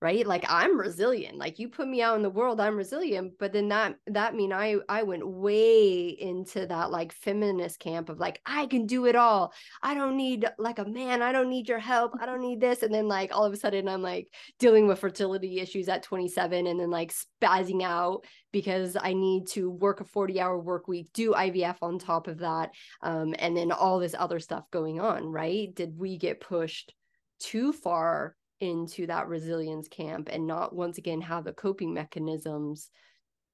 right? 0.01 0.25
Like 0.27 0.45
i'm 0.49 0.79
resilient 0.79 1.37
like 1.37 1.59
you 1.59 1.69
put 1.69 1.87
me 1.87 2.01
out 2.01 2.15
in 2.15 2.21
the 2.21 2.29
world 2.29 2.59
i'm 2.59 2.77
resilient 2.77 3.33
but 3.39 3.53
then 3.53 3.69
that 3.69 3.95
that 4.07 4.35
mean 4.35 4.53
i 4.53 4.75
i 4.89 5.03
went 5.03 5.27
way 5.27 6.09
into 6.09 6.65
that 6.67 6.91
like 6.91 7.11
feminist 7.11 7.79
camp 7.79 8.09
of 8.09 8.19
like 8.19 8.41
i 8.45 8.65
can 8.67 8.85
do 8.85 9.05
it 9.05 9.15
all. 9.15 9.53
I 9.81 9.93
don't 9.93 10.17
need 10.17 10.45
like 10.57 10.79
a 10.79 10.85
man. 10.85 11.21
I 11.21 11.31
don't 11.31 11.49
need 11.49 11.69
your 11.69 11.79
help. 11.79 12.13
I 12.19 12.25
don't 12.25 12.41
need 12.41 12.59
this. 12.59 12.83
And 12.83 12.93
then 12.93 13.07
like 13.07 13.35
all 13.35 13.45
of 13.45 13.53
a 13.53 13.57
sudden 13.57 13.87
i'm 13.87 14.01
like 14.01 14.27
dealing 14.59 14.87
with 14.87 14.99
fertility 14.99 15.59
issues 15.59 15.87
at 15.89 16.03
27 16.03 16.67
and 16.67 16.79
then 16.79 16.89
like 16.89 17.13
spazzing 17.13 17.83
out 17.83 18.25
because 18.51 18.97
i 18.99 19.13
need 19.13 19.47
to 19.47 19.69
work 19.69 20.01
a 20.01 20.05
40 20.05 20.39
hour 20.39 20.59
work 20.59 20.87
week 20.87 21.09
do 21.13 21.33
ivf 21.33 21.77
on 21.81 21.99
top 21.99 22.27
of 22.27 22.39
that 22.39 22.71
um, 23.01 23.35
and 23.39 23.55
then 23.55 23.71
all 23.71 23.99
this 23.99 24.15
other 24.17 24.39
stuff 24.39 24.65
going 24.71 24.99
on 24.99 25.25
right? 25.25 25.73
Did 25.73 25.97
we 25.97 26.17
get 26.17 26.41
pushed 26.41 26.93
too 27.39 27.71
far 27.73 28.35
into 28.59 29.07
that 29.07 29.27
resilience 29.27 29.87
camp 29.87 30.29
and 30.31 30.47
not 30.47 30.75
once 30.75 30.97
again 30.97 31.21
have 31.21 31.43
the 31.43 31.53
coping 31.53 31.93
mechanisms 31.93 32.89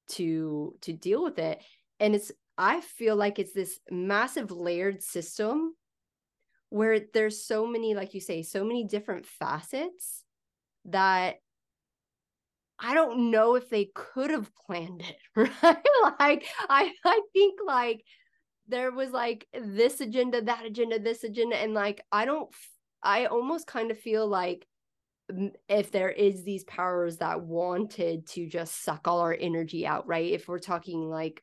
to 0.08 0.76
to 0.82 0.92
deal 0.92 1.22
with 1.22 1.38
it. 1.38 1.62
And 2.00 2.14
it's 2.14 2.32
i 2.56 2.80
feel 2.80 3.16
like 3.16 3.38
it's 3.38 3.52
this 3.52 3.80
massive 3.90 4.50
layered 4.50 5.02
system 5.02 5.74
where 6.70 7.00
there's 7.12 7.44
so 7.44 7.66
many 7.66 7.94
like 7.94 8.14
you 8.14 8.20
say 8.20 8.42
so 8.42 8.64
many 8.64 8.84
different 8.84 9.26
facets 9.26 10.24
that 10.86 11.36
i 12.78 12.94
don't 12.94 13.30
know 13.30 13.54
if 13.54 13.68
they 13.70 13.90
could 13.94 14.30
have 14.30 14.50
planned 14.54 15.02
it 15.02 15.16
right? 15.62 15.86
Like 16.20 16.46
i 16.68 16.92
i 17.04 17.20
think 17.32 17.58
like 17.64 18.04
there 18.68 18.90
was 18.90 19.10
like 19.10 19.46
this 19.52 20.00
agenda 20.00 20.42
that 20.42 20.64
agenda 20.64 20.98
this 20.98 21.24
agenda 21.24 21.56
and 21.56 21.74
like 21.74 22.02
i 22.12 22.24
don't 22.24 22.50
i 23.02 23.26
almost 23.26 23.66
kind 23.66 23.90
of 23.90 23.98
feel 23.98 24.26
like 24.26 24.66
if 25.68 25.90
there 25.90 26.10
is 26.10 26.44
these 26.44 26.64
powers 26.64 27.18
that 27.18 27.40
wanted 27.40 28.26
to 28.26 28.46
just 28.46 28.82
suck 28.82 29.08
all 29.08 29.20
our 29.20 29.36
energy 29.38 29.86
out 29.86 30.06
right 30.06 30.32
if 30.32 30.48
we're 30.48 30.58
talking 30.58 31.08
like 31.08 31.42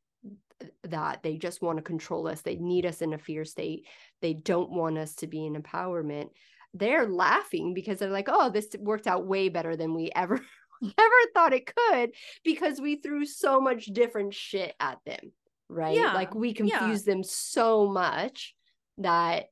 that 0.84 1.24
they 1.24 1.38
just 1.38 1.62
want 1.62 1.78
to 1.78 1.84
control 1.84 2.28
us 2.28 2.42
they 2.42 2.58
need 2.58 2.86
us 2.86 3.02
in 3.02 3.14
a 3.14 3.18
fear 3.18 3.44
state 3.44 3.88
they 4.22 4.34
don't 4.34 4.70
want 4.70 4.98
us 4.98 5.16
to 5.16 5.26
be 5.26 5.46
in 5.46 5.56
empowerment 5.56 6.30
they're 6.74 7.08
laughing 7.08 7.74
because 7.74 7.98
they're 7.98 8.12
like 8.12 8.30
oh 8.30 8.50
this 8.50 8.68
worked 8.80 9.08
out 9.08 9.26
way 9.26 9.50
better 9.50 9.76
than 9.76 9.96
we 9.96 10.12
ever 10.16 10.40
ever 10.84 11.16
thought 11.34 11.54
it 11.54 11.72
could 11.76 12.12
because 12.44 12.80
we 12.80 12.96
threw 12.96 13.26
so 13.26 13.60
much 13.60 13.86
different 13.86 14.34
shit 14.34 14.76
at 14.80 15.00
them 15.06 15.32
right 15.70 15.96
yeah. 15.96 16.14
like 16.14 16.36
we 16.36 16.54
confused 16.54 17.08
yeah. 17.08 17.14
them 17.14 17.24
so 17.24 17.88
much 17.88 18.54
that 19.00 19.46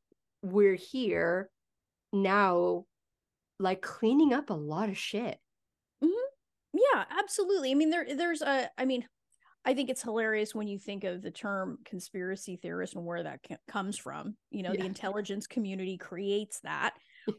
we're 0.43 0.75
here 0.75 1.49
now 2.13 2.85
like 3.59 3.81
cleaning 3.81 4.33
up 4.33 4.49
a 4.49 4.53
lot 4.53 4.89
of 4.89 4.97
shit. 4.97 5.37
Mm-hmm. 6.03 6.79
Yeah, 6.93 7.05
absolutely. 7.17 7.71
I 7.71 7.73
mean, 7.75 7.89
there, 7.89 8.05
there's 8.15 8.41
a, 8.41 8.69
I 8.77 8.85
mean, 8.85 9.05
I 9.65 9.73
think 9.73 9.89
it's 9.89 10.01
hilarious 10.01 10.55
when 10.55 10.67
you 10.67 10.79
think 10.79 11.03
of 11.03 11.21
the 11.21 11.31
term 11.31 11.79
conspiracy 11.85 12.55
theorist 12.55 12.95
and 12.95 13.05
where 13.05 13.23
that 13.23 13.41
comes 13.67 13.97
from. 13.97 14.35
You 14.51 14.63
know, 14.63 14.71
yeah. 14.71 14.81
the 14.81 14.85
intelligence 14.85 15.47
community 15.47 15.97
creates 15.97 16.61
that, 16.61 16.93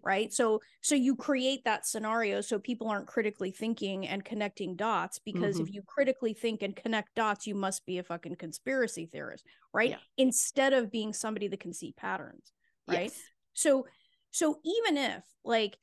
right? 0.04 0.30
So, 0.32 0.60
so 0.82 0.94
you 0.94 1.16
create 1.16 1.64
that 1.64 1.86
scenario 1.86 2.42
so 2.42 2.58
people 2.58 2.88
aren't 2.88 3.06
critically 3.06 3.50
thinking 3.50 4.06
and 4.06 4.22
connecting 4.22 4.76
dots 4.76 5.18
because 5.18 5.56
mm-hmm. 5.56 5.64
if 5.64 5.74
you 5.74 5.82
critically 5.86 6.34
think 6.34 6.62
and 6.62 6.76
connect 6.76 7.14
dots, 7.14 7.46
you 7.46 7.54
must 7.54 7.86
be 7.86 7.98
a 7.98 8.04
fucking 8.04 8.36
conspiracy 8.36 9.06
theorist, 9.06 9.44
right? 9.72 9.90
Yeah. 9.90 9.96
Instead 10.18 10.74
of 10.74 10.92
being 10.92 11.14
somebody 11.14 11.48
that 11.48 11.60
can 11.60 11.72
see 11.72 11.94
patterns, 11.96 12.52
right? 12.86 13.04
Yes. 13.04 13.18
So, 13.54 13.86
so 14.30 14.60
even 14.62 14.98
if 14.98 15.24
like 15.42 15.76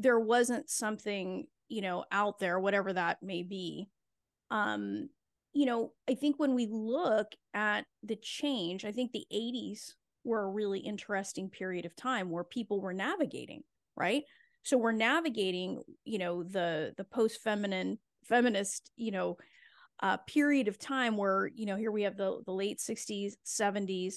there 0.00 0.18
wasn't 0.18 0.70
something 0.70 1.46
you 1.68 1.82
know 1.82 2.04
out 2.10 2.38
there 2.38 2.58
whatever 2.58 2.92
that 2.92 3.22
may 3.22 3.42
be. 3.42 3.88
Um 4.50 5.08
you 5.52 5.66
know 5.66 5.92
i 6.08 6.14
think 6.14 6.38
when 6.38 6.54
we 6.54 6.68
look 6.70 7.32
at 7.54 7.84
the 8.04 8.14
change 8.14 8.84
i 8.84 8.92
think 8.92 9.10
the 9.10 9.26
80s 9.32 9.94
were 10.22 10.44
a 10.44 10.48
really 10.48 10.78
interesting 10.78 11.50
period 11.50 11.84
of 11.84 11.96
time 11.96 12.30
where 12.30 12.44
people 12.44 12.80
were 12.80 12.92
navigating 12.92 13.64
right? 14.00 14.24
So 14.62 14.76
we're 14.76 14.92
navigating 14.92 15.82
you 16.04 16.18
know 16.18 16.42
the 16.42 16.92
the 16.96 17.04
post 17.04 17.42
feminine 17.42 17.98
feminist 18.24 18.90
you 18.96 19.10
know 19.10 19.36
uh, 20.02 20.16
period 20.18 20.68
of 20.68 20.78
time 20.78 21.16
where 21.16 21.50
you 21.54 21.66
know 21.66 21.76
here 21.76 21.90
we 21.92 22.02
have 22.02 22.16
the 22.16 22.40
the 22.44 22.52
late 22.52 22.78
60s 22.78 23.34
70s 23.44 24.14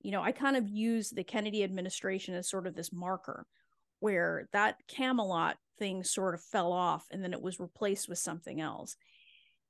you 0.00 0.10
know 0.10 0.22
i 0.22 0.32
kind 0.32 0.56
of 0.56 0.68
use 0.68 1.10
the 1.10 1.24
kennedy 1.24 1.64
administration 1.64 2.34
as 2.34 2.48
sort 2.48 2.66
of 2.66 2.74
this 2.74 2.92
marker 2.92 3.46
where 4.04 4.46
that 4.52 4.76
camelot 4.86 5.56
thing 5.78 6.04
sort 6.04 6.34
of 6.34 6.42
fell 6.42 6.74
off 6.74 7.06
and 7.10 7.24
then 7.24 7.32
it 7.32 7.40
was 7.40 7.58
replaced 7.58 8.06
with 8.06 8.18
something 8.18 8.60
else. 8.60 8.96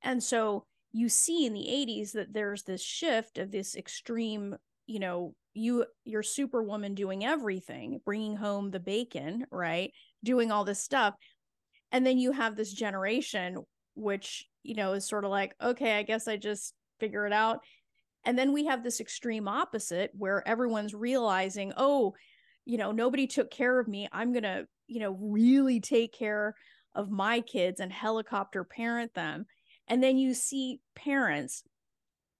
And 0.02 0.20
so 0.20 0.66
you 0.92 1.08
see 1.08 1.46
in 1.46 1.54
the 1.54 1.60
80s 1.60 2.10
that 2.14 2.32
there's 2.32 2.64
this 2.64 2.82
shift 2.82 3.38
of 3.38 3.52
this 3.52 3.76
extreme 3.76 4.56
you 4.88 4.98
know 4.98 5.36
you 5.52 5.86
you're 6.04 6.24
superwoman 6.24 6.96
doing 6.96 7.24
everything 7.24 8.00
bringing 8.04 8.34
home 8.34 8.72
the 8.72 8.80
bacon 8.80 9.46
right? 9.52 9.92
Doing 10.24 10.50
all 10.50 10.64
this 10.64 10.80
stuff. 10.80 11.14
And 11.92 12.04
then 12.04 12.18
you 12.18 12.32
have 12.32 12.56
this 12.56 12.72
generation 12.72 13.58
which 13.94 14.48
you 14.64 14.74
know 14.74 14.94
is 14.94 15.08
sort 15.08 15.24
of 15.24 15.30
like 15.30 15.54
okay 15.62 15.96
i 15.96 16.02
guess 16.02 16.26
i 16.26 16.36
just 16.36 16.74
figure 16.98 17.24
it 17.24 17.32
out. 17.32 17.60
And 18.24 18.36
then 18.36 18.52
we 18.52 18.66
have 18.66 18.82
this 18.82 18.98
extreme 18.98 19.46
opposite 19.46 20.10
where 20.12 20.46
everyone's 20.48 20.92
realizing 20.92 21.72
oh 21.76 22.14
you 22.64 22.78
know 22.78 22.92
nobody 22.92 23.26
took 23.26 23.50
care 23.50 23.78
of 23.78 23.88
me. 23.88 24.08
I'm 24.12 24.32
going 24.32 24.44
to 24.44 24.66
you 24.86 25.00
know 25.00 25.12
really 25.20 25.80
take 25.80 26.12
care 26.12 26.54
of 26.94 27.10
my 27.10 27.40
kids 27.40 27.80
and 27.80 27.92
helicopter 27.92 28.64
parent 28.64 29.14
them. 29.14 29.46
And 29.88 30.02
then 30.02 30.16
you 30.16 30.32
see 30.32 30.80
parents 30.94 31.62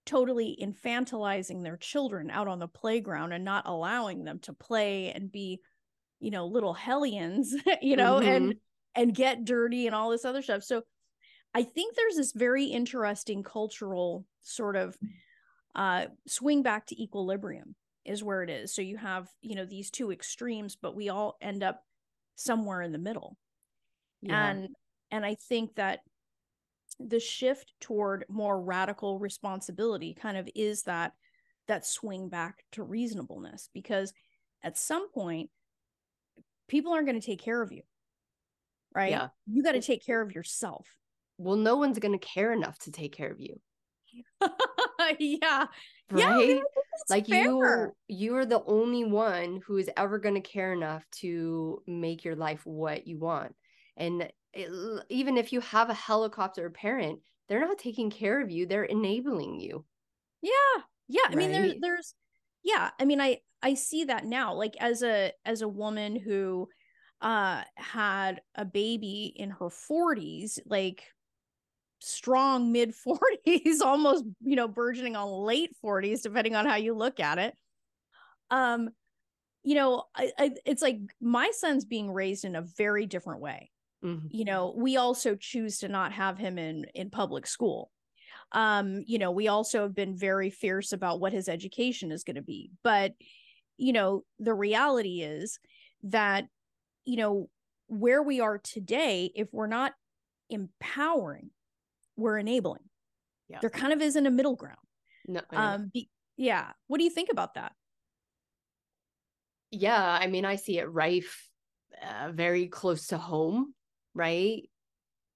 totally 0.06 0.56
infantilizing 0.60 1.62
their 1.62 1.76
children 1.76 2.30
out 2.30 2.46
on 2.48 2.58
the 2.58 2.68
playground 2.68 3.32
and 3.32 3.44
not 3.44 3.66
allowing 3.66 4.24
them 4.24 4.38
to 4.38 4.52
play 4.52 5.10
and 5.12 5.32
be 5.32 5.60
you 6.20 6.30
know 6.30 6.46
little 6.46 6.74
hellions 6.74 7.54
you 7.82 7.96
know 7.96 8.16
mm-hmm. 8.16 8.28
and 8.28 8.54
and 8.94 9.14
get 9.14 9.44
dirty 9.44 9.86
and 9.86 9.94
all 9.94 10.10
this 10.10 10.24
other 10.24 10.42
stuff. 10.42 10.62
So 10.62 10.82
i 11.54 11.62
think 11.62 11.94
there's 11.94 12.16
this 12.16 12.32
very 12.32 12.64
interesting 12.66 13.42
cultural 13.42 14.26
sort 14.42 14.76
of 14.76 14.96
uh 15.74 16.06
swing 16.26 16.62
back 16.62 16.86
to 16.86 17.02
equilibrium 17.02 17.74
is 18.04 18.22
where 18.22 18.42
it 18.42 18.50
is. 18.50 18.74
So 18.74 18.82
you 18.82 18.96
have 18.96 19.28
you 19.40 19.54
know 19.54 19.64
these 19.64 19.90
two 19.90 20.12
extremes 20.12 20.76
but 20.80 20.94
we 20.94 21.08
all 21.08 21.36
end 21.40 21.62
up 21.62 21.82
somewhere 22.36 22.82
in 22.82 22.92
the 22.92 22.98
middle. 22.98 23.36
Yeah. 24.22 24.48
and 24.48 24.68
and 25.10 25.26
i 25.26 25.36
think 25.48 25.74
that 25.74 26.00
the 26.98 27.20
shift 27.20 27.74
toward 27.80 28.24
more 28.28 28.58
radical 28.60 29.18
responsibility 29.18 30.14
kind 30.14 30.38
of 30.38 30.48
is 30.54 30.84
that 30.84 31.12
that 31.68 31.86
swing 31.86 32.28
back 32.28 32.64
to 32.72 32.82
reasonableness 32.82 33.68
because 33.74 34.12
at 34.62 34.78
some 34.78 35.10
point 35.10 35.50
people 36.68 36.92
aren't 36.92 37.06
going 37.06 37.20
to 37.20 37.26
take 37.26 37.42
care 37.42 37.60
of 37.60 37.70
you 37.70 37.82
right? 38.94 39.10
Yeah. 39.10 39.28
You 39.50 39.62
got 39.62 39.72
to 39.72 39.82
take 39.82 40.06
care 40.06 40.22
of 40.22 40.32
yourself. 40.32 40.86
Well 41.36 41.56
no 41.56 41.76
one's 41.76 41.98
going 41.98 42.18
to 42.18 42.26
care 42.26 42.52
enough 42.52 42.78
to 42.80 42.92
take 42.92 43.14
care 43.14 43.30
of 43.30 43.40
you. 43.40 43.60
Yeah. 45.18 45.66
Right? 46.10 46.48
yeah, 46.48 46.60
like 47.08 47.26
fair. 47.26 47.44
you 47.44 47.92
you 48.08 48.36
are 48.36 48.46
the 48.46 48.62
only 48.64 49.04
one 49.04 49.60
who 49.66 49.76
is 49.76 49.90
ever 49.96 50.18
going 50.18 50.34
to 50.34 50.40
care 50.40 50.72
enough 50.72 51.04
to 51.10 51.82
make 51.86 52.24
your 52.24 52.36
life 52.36 52.60
what 52.64 53.06
you 53.06 53.18
want 53.18 53.54
and 53.96 54.28
it, 54.52 55.04
even 55.08 55.36
if 55.36 55.52
you 55.52 55.60
have 55.60 55.90
a 55.90 55.94
helicopter 55.94 56.70
parent 56.70 57.20
they're 57.48 57.60
not 57.60 57.78
taking 57.78 58.10
care 58.10 58.40
of 58.40 58.50
you 58.50 58.66
they're 58.66 58.84
enabling 58.84 59.60
you 59.60 59.84
yeah 60.42 60.50
yeah 61.08 61.22
right? 61.26 61.32
i 61.32 61.36
mean 61.36 61.52
there's 61.52 61.74
there's 61.80 62.14
yeah 62.62 62.90
i 62.98 63.04
mean 63.04 63.20
i 63.20 63.38
i 63.62 63.74
see 63.74 64.04
that 64.04 64.24
now 64.24 64.54
like 64.54 64.76
as 64.80 65.02
a 65.02 65.32
as 65.44 65.62
a 65.62 65.68
woman 65.68 66.16
who 66.16 66.68
uh 67.20 67.62
had 67.76 68.40
a 68.54 68.64
baby 68.64 69.32
in 69.36 69.50
her 69.50 69.68
40s 69.68 70.58
like 70.66 71.04
strong 72.04 72.72
mid 72.72 72.94
40s 73.06 73.80
almost 73.82 74.24
you 74.42 74.56
know 74.56 74.68
burgeoning 74.68 75.16
on 75.16 75.28
late 75.28 75.70
40s 75.84 76.22
depending 76.22 76.54
on 76.54 76.66
how 76.66 76.76
you 76.76 76.94
look 76.94 77.20
at 77.20 77.38
it. 77.38 77.54
Um 78.50 78.90
you 79.62 79.74
know 79.74 80.04
I, 80.14 80.32
I 80.38 80.50
it's 80.64 80.82
like 80.82 80.98
my 81.20 81.50
son's 81.52 81.84
being 81.84 82.10
raised 82.10 82.44
in 82.44 82.56
a 82.56 82.62
very 82.62 83.06
different 83.06 83.40
way. 83.40 83.70
Mm-hmm. 84.04 84.26
you 84.30 84.44
know 84.44 84.74
we 84.76 84.98
also 84.98 85.34
choose 85.34 85.78
to 85.78 85.88
not 85.88 86.12
have 86.12 86.36
him 86.36 86.58
in 86.58 86.84
in 86.94 87.08
public 87.10 87.46
school. 87.46 87.90
Um 88.52 89.02
you 89.06 89.18
know 89.18 89.30
we 89.30 89.48
also 89.48 89.82
have 89.82 89.94
been 89.94 90.16
very 90.16 90.50
fierce 90.50 90.92
about 90.92 91.20
what 91.20 91.32
his 91.32 91.48
education 91.48 92.12
is 92.12 92.24
going 92.24 92.36
to 92.36 92.42
be. 92.42 92.70
But 92.82 93.12
you 93.78 93.92
know 93.92 94.24
the 94.38 94.54
reality 94.54 95.22
is 95.22 95.58
that 96.04 96.44
you 97.04 97.16
know 97.16 97.48
where 97.86 98.22
we 98.22 98.40
are 98.40 98.58
today 98.58 99.30
if 99.34 99.48
we're 99.52 99.66
not 99.66 99.92
empowering 100.50 101.50
we're 102.16 102.38
enabling. 102.38 102.82
Yeah. 103.48 103.58
There 103.60 103.70
kind 103.70 103.92
of 103.92 104.00
isn't 104.00 104.26
a 104.26 104.30
middle 104.30 104.56
ground. 104.56 104.78
No 105.26 105.40
um 105.52 105.90
be, 105.92 106.08
yeah. 106.36 106.72
What 106.86 106.98
do 106.98 107.04
you 107.04 107.10
think 107.10 107.30
about 107.30 107.54
that? 107.54 107.72
Yeah 109.70 110.18
i 110.20 110.28
mean 110.28 110.44
i 110.44 110.54
see 110.54 110.78
it 110.78 110.84
rife 110.84 111.48
uh, 112.00 112.30
very 112.30 112.68
close 112.68 113.08
to 113.08 113.18
home 113.18 113.74
right? 114.14 114.62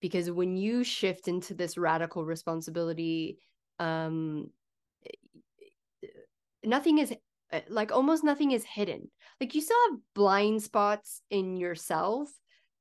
Because 0.00 0.30
when 0.30 0.56
you 0.56 0.84
shift 0.84 1.28
into 1.28 1.54
this 1.54 1.76
radical 1.76 2.24
responsibility 2.24 3.38
um 3.80 4.50
nothing 6.64 6.98
is 6.98 7.14
uh, 7.52 7.60
like 7.68 7.92
almost 7.92 8.24
nothing 8.24 8.52
is 8.52 8.64
hidden. 8.64 9.10
Like 9.40 9.54
you 9.54 9.60
still 9.60 9.76
have 9.90 10.00
blind 10.14 10.62
spots 10.62 11.22
in 11.30 11.56
yourself 11.56 12.28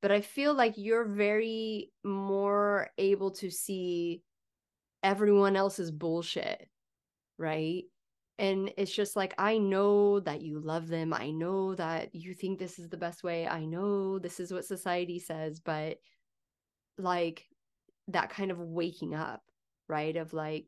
but 0.02 0.12
i 0.12 0.22
feel 0.22 0.54
like 0.54 0.74
you're 0.78 1.06
very 1.06 1.92
more 2.04 2.90
able 2.98 3.32
to 3.32 3.50
see 3.50 4.22
everyone 5.04 5.56
else's 5.56 5.92
bullshit 5.92 6.68
right? 7.38 7.84
And 8.40 8.72
it's 8.78 8.94
just 8.94 9.16
like 9.16 9.34
i 9.38 9.58
know 9.58 10.20
that 10.22 10.42
you 10.42 10.60
love 10.60 10.88
them. 10.88 11.14
I 11.14 11.32
know 11.32 11.76
that 11.76 12.14
you 12.14 12.34
think 12.34 12.60
this 12.60 12.80
is 12.80 12.90
the 12.90 12.98
best 12.98 13.24
way. 13.24 13.48
I 13.48 13.66
know 13.66 14.20
this 14.20 14.40
is 14.40 14.52
what 14.52 14.66
society 14.66 15.20
says 15.20 15.60
but 15.60 15.98
like 16.98 17.46
that 18.10 18.30
kind 18.30 18.52
of 18.52 18.60
waking 18.60 19.16
up 19.16 19.42
right? 19.90 20.16
Of 20.16 20.34
like 20.34 20.68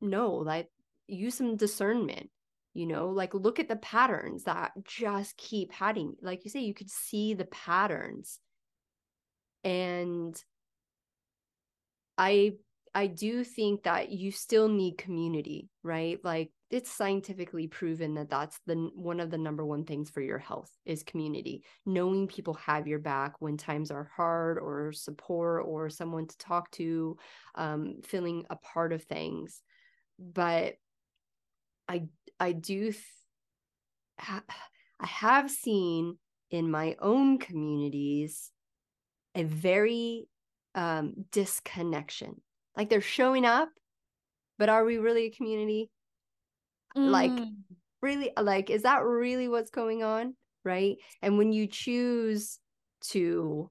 no 0.00 0.32
like 0.34 0.68
use 1.06 1.34
some 1.36 1.56
discernment 1.56 2.30
you 2.74 2.86
know 2.86 3.08
like 3.10 3.34
look 3.34 3.58
at 3.58 3.68
the 3.68 3.76
patterns 3.76 4.44
that 4.44 4.72
just 4.84 5.36
keep 5.36 5.72
having 5.72 6.14
like 6.22 6.44
you 6.44 6.50
say 6.50 6.60
you 6.60 6.74
could 6.74 6.90
see 6.90 7.34
the 7.34 7.44
patterns 7.46 8.38
and 9.64 10.42
i 12.18 12.52
I 12.94 13.06
do 13.06 13.42
think 13.42 13.84
that 13.84 14.10
you 14.10 14.30
still 14.30 14.68
need 14.68 14.98
community, 14.98 15.70
right? 15.82 16.18
Like 16.22 16.50
it's 16.70 16.90
scientifically 16.90 17.66
proven 17.66 18.14
that 18.14 18.28
that's 18.28 18.58
the 18.66 18.90
one 18.94 19.20
of 19.20 19.30
the 19.30 19.38
number 19.38 19.64
one 19.64 19.84
things 19.84 20.10
for 20.10 20.20
your 20.20 20.38
health 20.38 20.70
is 20.84 21.02
community. 21.02 21.64
Knowing 21.86 22.28
people 22.28 22.54
have 22.54 22.86
your 22.86 22.98
back 22.98 23.40
when 23.40 23.56
times 23.56 23.90
are 23.90 24.10
hard 24.14 24.58
or 24.58 24.92
support 24.92 25.64
or 25.66 25.88
someone 25.88 26.26
to 26.26 26.38
talk 26.38 26.70
to, 26.72 27.16
um, 27.54 28.00
feeling 28.04 28.44
a 28.50 28.56
part 28.56 28.92
of 28.92 29.02
things. 29.04 29.62
But 30.18 30.74
I 31.88 32.04
I 32.42 32.52
do 32.52 32.92
ha- 34.18 34.42
I 35.00 35.06
have 35.06 35.50
seen 35.50 36.18
in 36.50 36.70
my 36.70 36.96
own 36.98 37.38
communities 37.38 38.50
a 39.34 39.44
very 39.44 40.26
um, 40.74 41.14
disconnection 41.30 42.40
like 42.76 42.88
they're 42.88 43.00
showing 43.00 43.44
up, 43.44 43.68
but 44.58 44.68
are 44.68 44.84
we 44.84 44.98
really 44.98 45.26
a 45.26 45.30
community? 45.30 45.90
Mm. 46.96 47.10
Like, 47.10 47.48
really, 48.00 48.32
like, 48.40 48.70
is 48.70 48.82
that 48.82 49.04
really 49.04 49.48
what's 49.48 49.70
going 49.70 50.02
on? 50.02 50.34
Right. 50.64 50.96
And 51.20 51.38
when 51.38 51.52
you 51.52 51.66
choose 51.66 52.58
to 53.08 53.70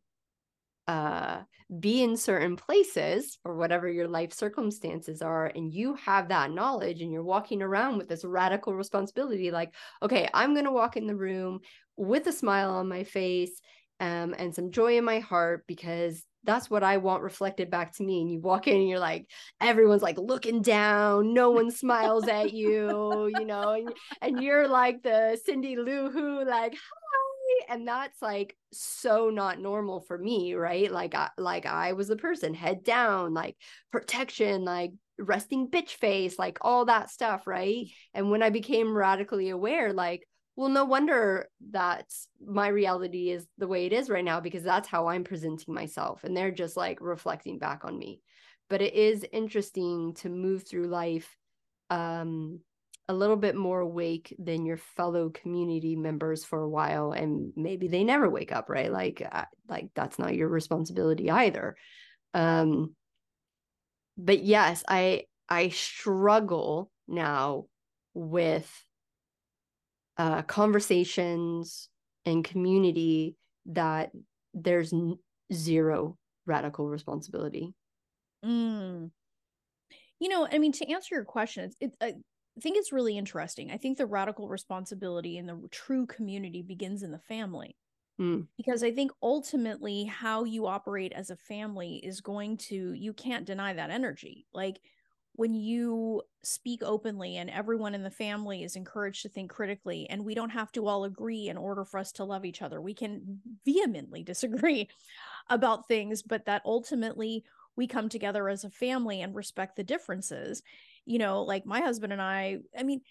uh 0.88 1.39
be 1.80 2.04
in 2.04 2.17
certain 2.17 2.58
places 2.58 3.38
or 3.46 3.56
whatever 3.56 3.89
your 3.89 4.08
life 4.08 4.34
circumstances 4.34 5.22
are 5.22 5.46
and 5.46 5.74
you 5.74 5.94
have 5.96 6.28
that 6.28 6.52
knowledge 6.52 7.02
and 7.02 7.13
you're 7.13 7.24
walking 7.24 7.62
around 7.62 7.98
with 7.98 8.10
this 8.10 8.26
radical 8.26 8.74
responsibility 8.74 9.52
like 9.52 9.74
okay 10.04 10.28
i'm 10.34 10.54
going 10.54 10.65
to 10.65 10.72
walk 10.72 10.98
in 10.98 11.08
the 11.08 11.15
room 11.15 11.60
with 11.96 12.28
a 12.28 12.34
smile 12.34 12.72
on 12.72 12.89
my 12.89 13.04
face 13.04 13.62
um, 14.02 14.34
and 14.38 14.54
some 14.54 14.72
joy 14.72 14.98
in 14.98 15.06
my 15.06 15.20
heart 15.20 15.63
because 15.67 16.26
that's 16.44 16.70
what 16.70 16.84
I 16.84 16.98
want 16.98 17.22
reflected 17.22 17.70
back 17.70 17.96
to 17.98 18.04
me. 18.04 18.22
And 18.22 18.32
you 18.32 18.39
walk 18.39 18.67
in 18.67 18.76
and 18.76 18.89
you're 18.89 19.00
like, 19.00 19.28
everyone's 19.60 20.02
like 20.02 20.17
looking 20.17 20.63
down, 20.63 21.34
no 21.34 21.52
one 21.52 21.70
smiles 21.70 22.28
at 22.28 22.52
you, 22.52 23.32
you 23.38 23.46
know, 23.46 23.74
and, 23.74 23.94
and 24.22 24.41
you're 24.41 24.67
like 24.67 25.04
the 25.04 25.39
Cindy 25.46 25.76
Lou 25.76 26.10
Who, 26.10 26.44
like, 26.44 26.76
and 27.69 27.88
that's 27.88 28.21
like 28.21 28.56
so 28.71 29.30
not 29.30 29.60
normal 29.60 30.02
for 30.02 30.17
me 30.17 30.54
right? 30.54 30.91
Like 30.91 31.15
I, 31.15 31.30
like 31.38 31.65
I 31.65 31.93
was 31.93 32.08
the 32.08 32.15
person 32.15 32.54
head 32.54 32.84
down 32.84 33.34
like 33.34 33.56
protection 33.91 34.63
like 34.65 34.91
resting 35.17 35.67
bitch 35.69 35.89
face 35.89 36.39
like 36.39 36.58
all 36.62 36.86
that 36.86 37.10
stuff 37.10 37.47
right? 37.47 37.88
And 38.13 38.32
when 38.32 38.43
I 38.43 38.50
became 38.50 38.95
radically 38.95 39.50
aware 39.50 39.93
like 39.93 40.28
well 40.56 40.69
no 40.69 40.86
wonder 40.86 41.47
that 41.71 42.06
my 42.45 42.67
reality 42.67 43.30
is 43.30 43.47
the 43.58 43.67
way 43.67 43.86
it 43.86 43.93
is 43.93 44.10
right 44.10 44.26
now 44.26 44.39
because 44.39 44.63
that's 44.63 44.88
how 44.88 45.08
I'm 45.08 45.24
presenting 45.24 45.74
myself 45.74 46.24
and 46.24 46.36
they're 46.36 46.52
just 46.52 46.78
like 46.78 47.00
reflecting 47.02 47.58
back 47.60 47.86
on 47.86 47.97
me. 47.97 48.21
But 48.69 48.82
it 48.82 48.93
is 48.93 49.26
interesting 49.32 50.13
to 50.15 50.30
move 50.30 50.63
through 50.67 50.88
life 50.88 51.38
um 51.89 52.62
a 53.12 53.13
little 53.13 53.36
bit 53.36 53.56
more 53.56 53.82
awake 53.82 54.34
than 54.39 54.65
your 54.65 54.78
fellow 54.78 55.30
community 55.30 55.95
members 55.95 56.45
for 56.45 56.62
a 56.62 56.69
while 56.69 57.12
and 57.12 57.52
maybe 57.56 57.88
they 57.88 58.04
never 58.04 58.30
wake 58.30 58.52
up 58.52 58.69
right? 58.69 58.91
Like 58.91 59.21
uh, 59.30 59.45
like 59.67 59.89
that's 59.93 60.17
not 60.17 60.36
your 60.36 60.47
responsibility 60.47 61.30
either. 61.30 61.76
Um 62.34 62.95
but 64.17 64.43
yes 64.43 64.84
i 64.88 65.24
i 65.50 65.69
struggle 65.69 66.91
now 67.08 67.65
with 68.13 68.69
uh 70.17 70.41
conversations 70.43 71.89
and 72.26 72.43
community 72.43 73.36
that 73.65 74.12
there's 74.54 74.93
n- 74.93 75.17
zero 75.52 76.17
radical 76.45 76.88
responsibility. 76.88 77.74
Mm. 78.43 79.12
you 80.19 80.30
know 80.30 80.47
i 80.52 80.58
mean 80.58 80.71
to 80.71 80.91
answer 80.91 81.15
your 81.15 81.26
question 81.26 81.69
it's 81.80 81.95
it, 82.02 82.15
uh, 82.15 82.17
think 82.59 82.77
it's 82.77 82.91
really 82.91 83.17
interesting. 83.17 83.71
I 83.71 83.77
think 83.77 83.97
the 83.97 84.05
radical 84.05 84.49
responsibility 84.49 85.37
in 85.37 85.45
the 85.45 85.59
true 85.71 86.05
community 86.05 86.61
begins 86.61 87.03
in 87.03 87.11
the 87.11 87.19
family. 87.19 87.77
Mm. 88.19 88.47
Because 88.57 88.83
I 88.83 88.91
think 88.91 89.11
ultimately 89.23 90.03
how 90.03 90.43
you 90.43 90.67
operate 90.67 91.13
as 91.13 91.29
a 91.29 91.35
family 91.35 91.95
is 92.03 92.21
going 92.21 92.57
to, 92.57 92.93
you 92.93 93.13
can't 93.13 93.45
deny 93.45 93.73
that 93.73 93.89
energy. 93.89 94.45
Like 94.53 94.81
when 95.33 95.53
you 95.53 96.21
speak 96.43 96.83
openly 96.83 97.37
and 97.37 97.49
everyone 97.49 97.95
in 97.95 98.03
the 98.03 98.11
family 98.11 98.63
is 98.63 98.75
encouraged 98.75 99.21
to 99.23 99.29
think 99.29 99.49
critically, 99.49 100.07
and 100.09 100.25
we 100.25 100.35
don't 100.35 100.49
have 100.49 100.71
to 100.73 100.87
all 100.87 101.05
agree 101.05 101.47
in 101.47 101.57
order 101.57 101.85
for 101.85 101.99
us 101.99 102.11
to 102.13 102.25
love 102.25 102.43
each 102.43 102.61
other, 102.61 102.81
we 102.81 102.93
can 102.93 103.39
vehemently 103.65 104.23
disagree 104.25 104.89
about 105.49 105.87
things, 105.87 106.21
but 106.21 106.45
that 106.45 106.61
ultimately 106.65 107.45
we 107.82 107.88
come 107.88 108.10
together 108.10 108.48
as 108.48 108.63
a 108.63 108.70
family 108.70 109.24
and 109.24 109.34
respect 109.34 109.76
the 109.76 109.84
differences. 109.84 110.62
You 111.06 111.17
know, 111.17 111.41
like 111.41 111.65
my 111.65 111.82
husband 111.82 112.13
and 112.13 112.22
I, 112.22 112.60
I 112.78 112.84
mean, 112.84 113.02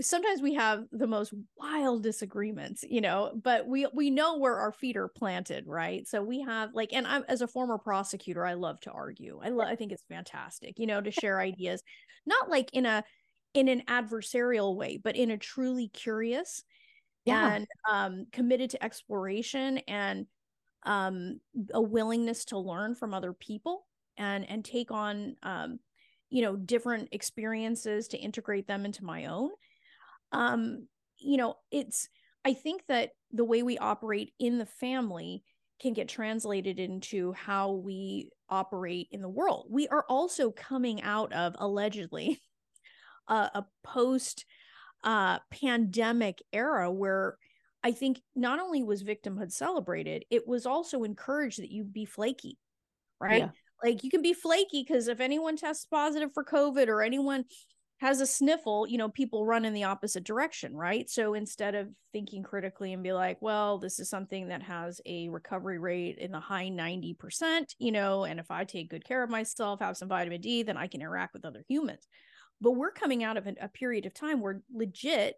sometimes 0.00 0.40
we 0.40 0.54
have 0.54 0.84
the 0.92 1.06
most 1.06 1.34
wild 1.58 2.02
disagreements 2.02 2.82
you 2.88 3.00
know 3.00 3.30
but 3.42 3.66
we 3.66 3.86
we 3.94 4.08
know 4.08 4.38
where 4.38 4.56
our 4.56 4.72
feet 4.72 4.96
are 4.96 5.08
planted 5.08 5.64
right? 5.66 6.08
So 6.08 6.22
we 6.22 6.40
have 6.40 6.70
like 6.74 6.92
and 6.94 7.06
i'm 7.06 7.24
as 7.28 7.42
a 7.42 7.46
former 7.46 7.76
prosecutor 7.78 8.44
i 8.46 8.54
love 8.54 8.80
to 8.80 8.90
argue. 8.90 9.40
I 9.42 9.50
love 9.50 9.68
i 9.68 9.76
think 9.76 9.92
it's 9.92 10.04
fantastic 10.08 10.78
you 10.78 10.86
know 10.86 11.00
to 11.00 11.10
share 11.10 11.40
ideas 11.40 11.82
not 12.24 12.48
like 12.48 12.70
in 12.72 12.86
a 12.86 13.04
in 13.52 13.68
an 13.68 13.82
adversarial 13.86 14.76
way 14.76 14.98
but 15.02 15.16
in 15.16 15.30
a 15.30 15.36
truly 15.36 15.88
curious 15.88 16.64
yeah. 17.26 17.54
and 17.54 17.66
um 17.90 18.26
committed 18.32 18.70
to 18.70 18.82
exploration 18.82 19.78
and 19.88 20.26
um 20.84 21.40
a 21.72 21.80
willingness 21.80 22.44
to 22.46 22.58
learn 22.58 22.94
from 22.94 23.14
other 23.14 23.32
people 23.32 23.86
and 24.18 24.48
and 24.48 24.64
take 24.64 24.90
on 24.90 25.36
um 25.42 25.78
you 26.30 26.42
know 26.42 26.56
different 26.56 27.08
experiences 27.12 28.08
to 28.08 28.18
integrate 28.18 28.66
them 28.66 28.84
into 28.84 29.04
my 29.04 29.26
own. 29.26 29.50
Um 30.32 30.88
you 31.18 31.36
know 31.36 31.54
it's 31.70 32.08
i 32.44 32.52
think 32.52 32.82
that 32.88 33.10
the 33.30 33.44
way 33.44 33.62
we 33.62 33.78
operate 33.78 34.32
in 34.38 34.58
the 34.58 34.66
family 34.66 35.44
can 35.80 35.92
get 35.92 36.08
translated 36.08 36.78
into 36.78 37.32
how 37.32 37.72
we 37.72 38.30
operate 38.48 39.08
in 39.10 39.20
the 39.20 39.28
world. 39.28 39.66
We 39.68 39.88
are 39.88 40.04
also 40.08 40.52
coming 40.52 41.02
out 41.02 41.32
of 41.32 41.56
allegedly 41.58 42.40
a, 43.28 43.34
a 43.34 43.66
post 43.82 44.44
uh 45.04 45.40
pandemic 45.50 46.40
era 46.52 46.90
where 46.90 47.36
I 47.84 47.92
think 47.92 48.20
not 48.36 48.60
only 48.60 48.82
was 48.82 49.02
victimhood 49.02 49.52
celebrated, 49.52 50.24
it 50.30 50.46
was 50.46 50.66
also 50.66 51.02
encouraged 51.02 51.60
that 51.60 51.70
you 51.70 51.84
be 51.84 52.04
flaky, 52.04 52.58
right? 53.20 53.40
Yeah. 53.40 53.48
Like 53.82 54.04
you 54.04 54.10
can 54.10 54.22
be 54.22 54.34
flaky 54.34 54.84
because 54.86 55.08
if 55.08 55.20
anyone 55.20 55.56
tests 55.56 55.84
positive 55.86 56.30
for 56.32 56.44
covid 56.44 56.86
or 56.86 57.02
anyone 57.02 57.44
has 58.00 58.20
a 58.20 58.26
sniffle 58.26 58.86
you 58.88 58.98
know 58.98 59.08
people 59.08 59.46
run 59.46 59.64
in 59.64 59.72
the 59.72 59.84
opposite 59.84 60.24
direction 60.24 60.76
right? 60.76 61.10
So 61.10 61.34
instead 61.34 61.74
of 61.74 61.88
thinking 62.12 62.44
critically 62.44 62.92
and 62.92 63.02
be 63.02 63.12
like 63.12 63.42
well 63.42 63.78
this 63.78 63.98
is 63.98 64.08
something 64.08 64.48
that 64.48 64.62
has 64.62 65.00
a 65.04 65.28
recovery 65.30 65.78
rate 65.80 66.18
in 66.18 66.30
the 66.30 66.38
high 66.38 66.68
90% 66.68 67.74
you 67.78 67.90
know 67.90 68.24
and 68.24 68.38
if 68.38 68.50
i 68.50 68.64
take 68.64 68.90
good 68.90 69.04
care 69.04 69.22
of 69.22 69.30
myself 69.30 69.80
have 69.80 69.96
some 69.96 70.08
vitamin 70.08 70.40
d 70.40 70.62
then 70.62 70.76
i 70.76 70.86
can 70.86 71.00
interact 71.00 71.32
with 71.34 71.44
other 71.44 71.64
humans. 71.68 72.06
But 72.60 72.72
we're 72.72 72.92
coming 72.92 73.24
out 73.24 73.36
of 73.36 73.48
a 73.60 73.68
period 73.68 74.06
of 74.06 74.14
time 74.14 74.40
where 74.40 74.62
legit 74.72 75.34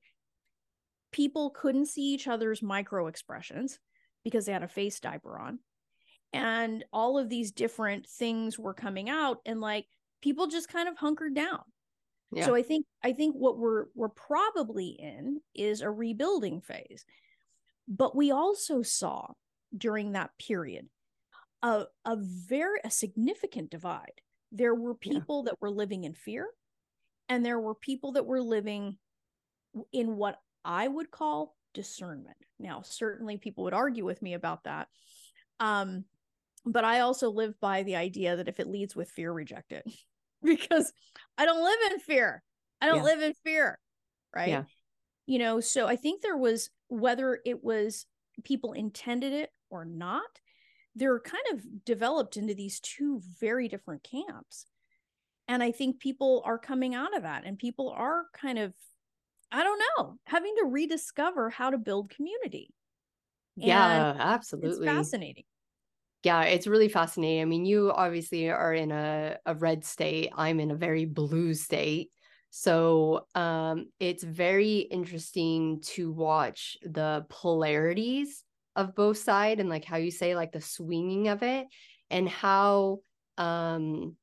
people 1.14 1.50
couldn't 1.50 1.86
see 1.86 2.02
each 2.12 2.26
other's 2.26 2.60
micro 2.60 3.06
expressions 3.06 3.78
because 4.24 4.46
they 4.46 4.52
had 4.52 4.64
a 4.64 4.68
face 4.68 4.98
diaper 4.98 5.38
on 5.38 5.60
and 6.32 6.84
all 6.92 7.16
of 7.16 7.28
these 7.28 7.52
different 7.52 8.04
things 8.04 8.58
were 8.58 8.74
coming 8.74 9.08
out 9.08 9.38
and 9.46 9.60
like 9.60 9.86
people 10.20 10.48
just 10.48 10.68
kind 10.68 10.88
of 10.88 10.96
hunkered 10.96 11.32
down 11.32 11.60
yeah. 12.32 12.44
so 12.44 12.52
i 12.52 12.62
think 12.62 12.84
i 13.04 13.12
think 13.12 13.32
what 13.36 13.56
we're 13.58 13.84
we're 13.94 14.08
probably 14.08 14.88
in 14.88 15.40
is 15.54 15.82
a 15.82 15.88
rebuilding 15.88 16.60
phase 16.60 17.04
but 17.86 18.16
we 18.16 18.32
also 18.32 18.82
saw 18.82 19.24
during 19.78 20.12
that 20.12 20.30
period 20.36 20.88
a, 21.62 21.84
a 22.04 22.16
very 22.18 22.80
a 22.82 22.90
significant 22.90 23.70
divide 23.70 24.20
there 24.50 24.74
were 24.74 24.96
people 24.96 25.44
yeah. 25.44 25.52
that 25.52 25.60
were 25.60 25.70
living 25.70 26.02
in 26.02 26.12
fear 26.12 26.48
and 27.28 27.46
there 27.46 27.60
were 27.60 27.76
people 27.76 28.10
that 28.10 28.26
were 28.26 28.42
living 28.42 28.98
in 29.92 30.16
what 30.16 30.38
i 30.64 30.86
would 30.86 31.10
call 31.10 31.56
discernment 31.72 32.36
now 32.58 32.82
certainly 32.82 33.36
people 33.36 33.64
would 33.64 33.74
argue 33.74 34.04
with 34.04 34.22
me 34.22 34.34
about 34.34 34.64
that 34.64 34.88
um 35.60 36.04
but 36.66 36.84
I 36.84 37.00
also 37.00 37.30
live 37.30 37.58
by 37.60 37.82
the 37.82 37.96
idea 37.96 38.36
that 38.36 38.48
if 38.48 38.58
it 38.58 38.68
leads 38.68 38.96
with 38.96 39.10
fear, 39.10 39.32
reject 39.32 39.72
it 39.72 39.84
because 40.42 40.92
I 41.36 41.44
don't 41.44 41.62
live 41.62 41.92
in 41.92 41.98
fear. 42.00 42.42
I 42.80 42.86
don't 42.86 42.98
yeah. 42.98 43.02
live 43.04 43.22
in 43.22 43.34
fear. 43.44 43.78
Right. 44.34 44.48
Yeah. 44.48 44.64
You 45.26 45.38
know, 45.38 45.60
so 45.60 45.86
I 45.86 45.96
think 45.96 46.20
there 46.20 46.36
was, 46.36 46.70
whether 46.88 47.40
it 47.44 47.62
was 47.62 48.06
people 48.44 48.72
intended 48.72 49.32
it 49.32 49.50
or 49.70 49.84
not, 49.84 50.22
they're 50.94 51.20
kind 51.20 51.44
of 51.52 51.84
developed 51.84 52.36
into 52.36 52.54
these 52.54 52.80
two 52.80 53.20
very 53.40 53.68
different 53.68 54.04
camps. 54.04 54.66
And 55.48 55.62
I 55.62 55.72
think 55.72 55.98
people 55.98 56.42
are 56.44 56.58
coming 56.58 56.94
out 56.94 57.16
of 57.16 57.22
that 57.22 57.44
and 57.44 57.58
people 57.58 57.90
are 57.96 58.26
kind 58.34 58.58
of, 58.58 58.74
I 59.52 59.62
don't 59.62 59.82
know, 59.98 60.18
having 60.26 60.54
to 60.58 60.66
rediscover 60.66 61.50
how 61.50 61.70
to 61.70 61.78
build 61.78 62.10
community. 62.10 62.74
Yeah, 63.56 64.14
absolutely. 64.18 64.88
It's 64.88 64.96
fascinating 64.96 65.44
yeah 66.24 66.42
it's 66.42 66.66
really 66.66 66.88
fascinating 66.88 67.42
i 67.42 67.44
mean 67.44 67.64
you 67.64 67.92
obviously 67.92 68.50
are 68.50 68.74
in 68.74 68.90
a, 68.90 69.36
a 69.46 69.54
red 69.54 69.84
state 69.84 70.30
i'm 70.34 70.58
in 70.58 70.70
a 70.70 70.74
very 70.76 71.04
blue 71.04 71.54
state 71.54 72.10
so 72.50 73.26
um 73.34 73.86
it's 74.00 74.24
very 74.24 74.78
interesting 74.78 75.80
to 75.82 76.10
watch 76.10 76.76
the 76.82 77.24
polarities 77.28 78.42
of 78.74 78.94
both 78.94 79.18
side 79.18 79.60
and 79.60 79.68
like 79.68 79.84
how 79.84 79.96
you 79.96 80.10
say 80.10 80.34
like 80.34 80.50
the 80.50 80.60
swinging 80.60 81.28
of 81.28 81.42
it 81.42 81.66
and 82.10 82.28
how 82.28 82.98
um 83.38 84.16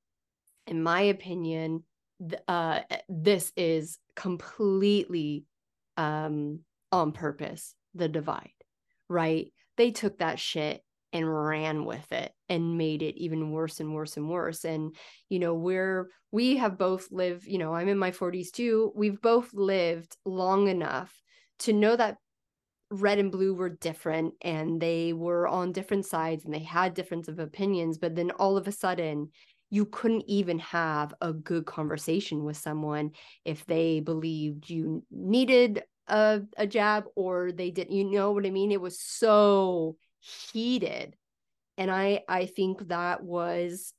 in 0.67 0.81
my 0.81 1.01
opinion 1.01 1.83
th- 2.27 2.41
uh 2.47 2.81
this 3.07 3.53
is 3.55 3.99
completely 4.15 5.45
um 5.97 6.59
on 6.91 7.11
purpose 7.11 7.75
the 7.93 8.07
divide 8.07 8.51
right? 9.11 9.51
They 9.77 9.91
took 9.91 10.19
that 10.19 10.39
shit 10.39 10.81
and 11.13 11.31
ran 11.31 11.83
with 11.83 12.09
it 12.13 12.31
and 12.47 12.77
made 12.77 13.01
it 13.01 13.17
even 13.17 13.51
worse 13.51 13.81
and 13.81 13.93
worse 13.93 14.15
and 14.15 14.29
worse. 14.29 14.63
And 14.63 14.95
you 15.29 15.39
know 15.39 15.53
we're 15.53 16.09
we 16.31 16.57
have 16.57 16.77
both 16.77 17.11
lived 17.11 17.45
you 17.45 17.57
know 17.57 17.75
i'm 17.75 17.89
in 17.89 17.97
my 17.97 18.11
40s 18.11 18.51
too. 18.51 18.91
We've 18.95 19.21
both 19.21 19.53
lived 19.53 20.15
long 20.25 20.69
enough 20.69 21.13
to 21.59 21.73
know 21.73 21.95
that 21.95 22.17
red 22.89 23.19
and 23.19 23.31
blue 23.31 23.53
were 23.53 23.69
different 23.69 24.33
and 24.41 24.81
they 24.81 25.13
were 25.13 25.47
on 25.47 25.71
different 25.71 26.05
sides 26.05 26.43
and 26.45 26.53
they 26.53 26.63
had 26.63 26.93
difference 26.93 27.27
of 27.27 27.39
opinions. 27.39 27.97
But 27.97 28.15
then 28.15 28.31
all 28.31 28.57
of 28.57 28.67
a 28.67 28.71
sudden 28.71 29.31
you 29.71 29.85
couldn't 29.85 30.23
even 30.27 30.59
have 30.59 31.13
a 31.21 31.33
good 31.33 31.65
conversation 31.65 32.43
with 32.43 32.57
someone 32.57 33.11
if 33.45 33.65
they 33.65 33.99
believed 33.99 34.69
you 34.69 35.03
needed 35.09 35.83
a, 36.07 36.41
a 36.57 36.67
jab 36.67 37.05
or 37.15 37.51
they 37.51 37.71
didn't 37.71 37.95
you 37.95 38.03
know 38.03 38.31
what 38.31 38.45
i 38.45 38.49
mean 38.49 38.71
it 38.71 38.81
was 38.81 38.99
so 38.99 39.95
heated 40.19 41.15
and 41.77 41.89
i 41.89 42.21
i 42.27 42.45
think 42.45 42.87
that 42.89 43.23
was 43.23 43.93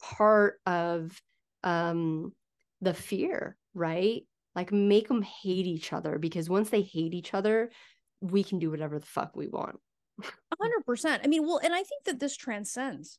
part 0.00 0.60
of 0.66 1.20
um 1.64 2.32
the 2.80 2.94
fear 2.94 3.56
right 3.74 4.22
like 4.54 4.70
make 4.70 5.08
them 5.08 5.22
hate 5.22 5.66
each 5.66 5.92
other 5.92 6.18
because 6.18 6.48
once 6.48 6.70
they 6.70 6.82
hate 6.82 7.14
each 7.14 7.34
other 7.34 7.70
we 8.30 8.42
can 8.42 8.58
do 8.58 8.70
whatever 8.70 8.98
the 8.98 9.06
fuck 9.06 9.36
we 9.36 9.48
want. 9.48 9.78
hundred 10.60 10.84
percent. 10.86 11.22
I 11.24 11.28
mean, 11.28 11.46
well, 11.46 11.60
and 11.62 11.74
I 11.74 11.82
think 11.82 12.04
that 12.06 12.20
this 12.20 12.36
transcends 12.36 13.18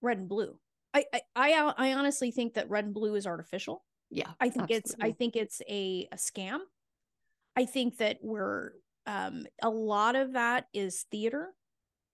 red 0.00 0.18
and 0.18 0.28
blue. 0.28 0.58
I, 0.94 1.04
I, 1.12 1.20
I, 1.36 1.72
I 1.76 1.92
honestly 1.94 2.30
think 2.30 2.54
that 2.54 2.70
red 2.70 2.84
and 2.84 2.94
blue 2.94 3.14
is 3.14 3.26
artificial. 3.26 3.84
Yeah. 4.10 4.30
I 4.40 4.48
think 4.48 4.70
absolutely. 4.70 4.76
it's, 4.76 4.96
I 5.00 5.12
think 5.12 5.36
it's 5.36 5.62
a, 5.68 6.08
a 6.12 6.16
scam. 6.16 6.60
I 7.56 7.66
think 7.66 7.98
that 7.98 8.18
we're, 8.22 8.72
um, 9.06 9.46
a 9.62 9.70
lot 9.70 10.16
of 10.16 10.32
that 10.32 10.66
is 10.72 11.06
theater 11.10 11.48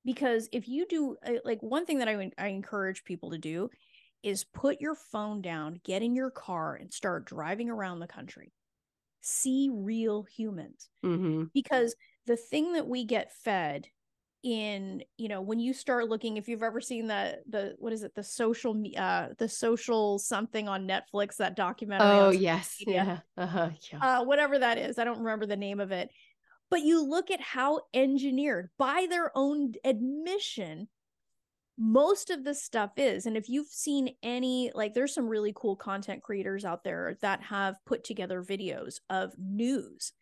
because 0.05 0.49
if 0.53 0.69
you 0.69 0.87
do 0.87 1.17
uh, 1.27 1.35
like 1.45 1.63
one 1.63 1.87
thing 1.87 1.99
that 1.99 2.09
I, 2.09 2.31
I 2.39 2.49
encourage 2.49 3.05
people 3.05 3.31
to 3.31 3.39
do 3.39 3.71
is 4.23 4.45
put 4.45 4.81
your 4.81 4.95
phone 4.95 5.43
down, 5.43 5.81
get 5.85 6.03
in 6.03 6.15
your 6.15 6.31
car 6.31 6.77
and 6.77 6.93
start 6.93 7.27
driving 7.27 7.69
around 7.69 8.01
the 8.01 8.07
country. 8.07 8.53
See 9.21 9.71
real 9.73 10.23
humans. 10.23 10.89
Mm-hmm. 11.05 11.45
Because 11.53 11.95
the 12.27 12.37
thing 12.37 12.73
that 12.73 12.89
we 12.89 13.05
get 13.05 13.33
fed 13.33 13.87
in 14.45 15.03
you 15.17 15.27
know 15.27 15.41
when 15.41 15.59
you 15.59 15.73
start 15.73 16.09
looking 16.09 16.37
if 16.37 16.49
you've 16.49 16.63
ever 16.63 16.81
seen 16.81 17.07
the 17.07 17.39
the 17.49 17.75
what 17.79 17.95
is 17.95 18.03
it 18.03 18.15
the 18.15 18.23
social 18.23 18.81
uh 18.97 19.29
the 19.39 19.49
social 19.49 20.19
something 20.19 20.69
on 20.69 20.87
netflix 20.87 21.37
that 21.37 21.57
documentary 21.57 22.19
oh 22.19 22.31
yes. 22.31 22.77
media, 22.79 23.25
yeah. 23.37 23.43
Uh-huh. 23.43 23.71
Yeah. 23.91 23.99
Uh 23.99 24.25
whatever 24.25 24.59
that 24.59 24.77
is 24.77 24.99
i 24.99 25.05
don't 25.05 25.19
remember 25.19 25.47
the 25.47 25.57
name 25.57 25.81
of 25.81 25.91
it. 25.91 26.11
But 26.71 26.83
you 26.83 27.09
look 27.09 27.31
at 27.31 27.41
how 27.41 27.83
engineered 27.93 28.71
by 28.79 29.07
their 29.09 29.31
own 29.35 29.75
admission 29.85 30.89
most 31.79 32.31
of 32.31 32.45
the 32.45 32.55
stuff 32.55 32.93
is. 32.97 33.27
And 33.27 33.37
if 33.37 33.49
you've 33.49 33.69
seen 33.69 34.15
any 34.23 34.71
like 34.75 34.95
there's 34.95 35.15
some 35.15 35.29
really 35.29 35.53
cool 35.55 35.77
content 35.77 36.23
creators 36.23 36.65
out 36.65 36.85
there 36.85 37.17
that 37.21 37.43
have 37.43 37.77
put 37.87 38.05
together 38.05 38.43
videos 38.43 38.97
of 39.11 39.33
news 39.39 40.13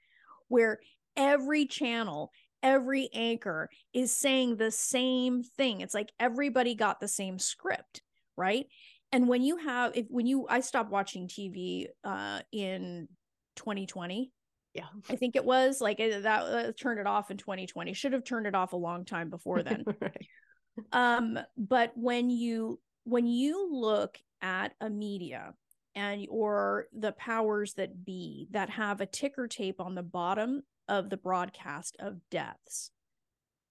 where 0.49 0.81
every 1.17 1.67
channel 1.67 2.31
every 2.63 3.09
anchor 3.13 3.69
is 3.93 4.15
saying 4.15 4.57
the 4.57 4.71
same 4.71 5.43
thing. 5.43 5.81
It's 5.81 5.95
like 5.95 6.13
everybody 6.21 6.75
got 6.75 7.01
the 7.01 7.09
same 7.09 7.39
script, 7.39 8.03
right? 8.37 8.67
And 9.13 9.29
when 9.29 9.43
you 9.43 9.59
have 9.59 9.93
if 9.95 10.07
when 10.09 10.27
you 10.27 10.47
I 10.49 10.61
stopped 10.61 10.91
watching 10.91 11.29
TV 11.29 11.87
uh 12.05 12.41
in 12.51 13.09
2020. 13.57 14.33
Yeah. 14.75 14.85
I 15.11 15.17
think 15.17 15.37
it 15.37 15.45
was 15.45 15.83
like 15.83 15.99
that 15.99 16.27
uh, 16.27 16.73
turned 16.81 16.99
it 16.99 17.07
off 17.07 17.31
in 17.31 17.37
2020. 17.37 17.93
Should 17.93 18.15
have 18.15 18.25
turned 18.25 18.47
it 18.47 18.55
off 18.55 18.73
a 18.73 18.77
long 18.77 19.05
time 19.05 19.29
before 19.29 19.63
then. 19.63 19.85
right. 20.01 20.27
Um 20.93 21.39
but 21.57 21.93
when 21.95 22.31
you 22.31 22.81
when 23.05 23.27
you 23.27 23.69
look 23.71 24.17
at 24.41 24.73
a 24.81 24.89
media 24.89 25.53
and 25.95 26.27
or 26.31 26.87
the 26.93 27.13
powers 27.13 27.75
that 27.75 28.05
be 28.05 28.49
that 28.53 28.71
have 28.71 29.01
a 29.01 29.07
ticker 29.07 29.47
tape 29.47 29.81
on 29.81 29.95
the 29.95 30.03
bottom 30.03 30.63
of 30.93 31.09
the 31.09 31.17
broadcast 31.17 31.97
of 31.99 32.19
deaths. 32.31 32.91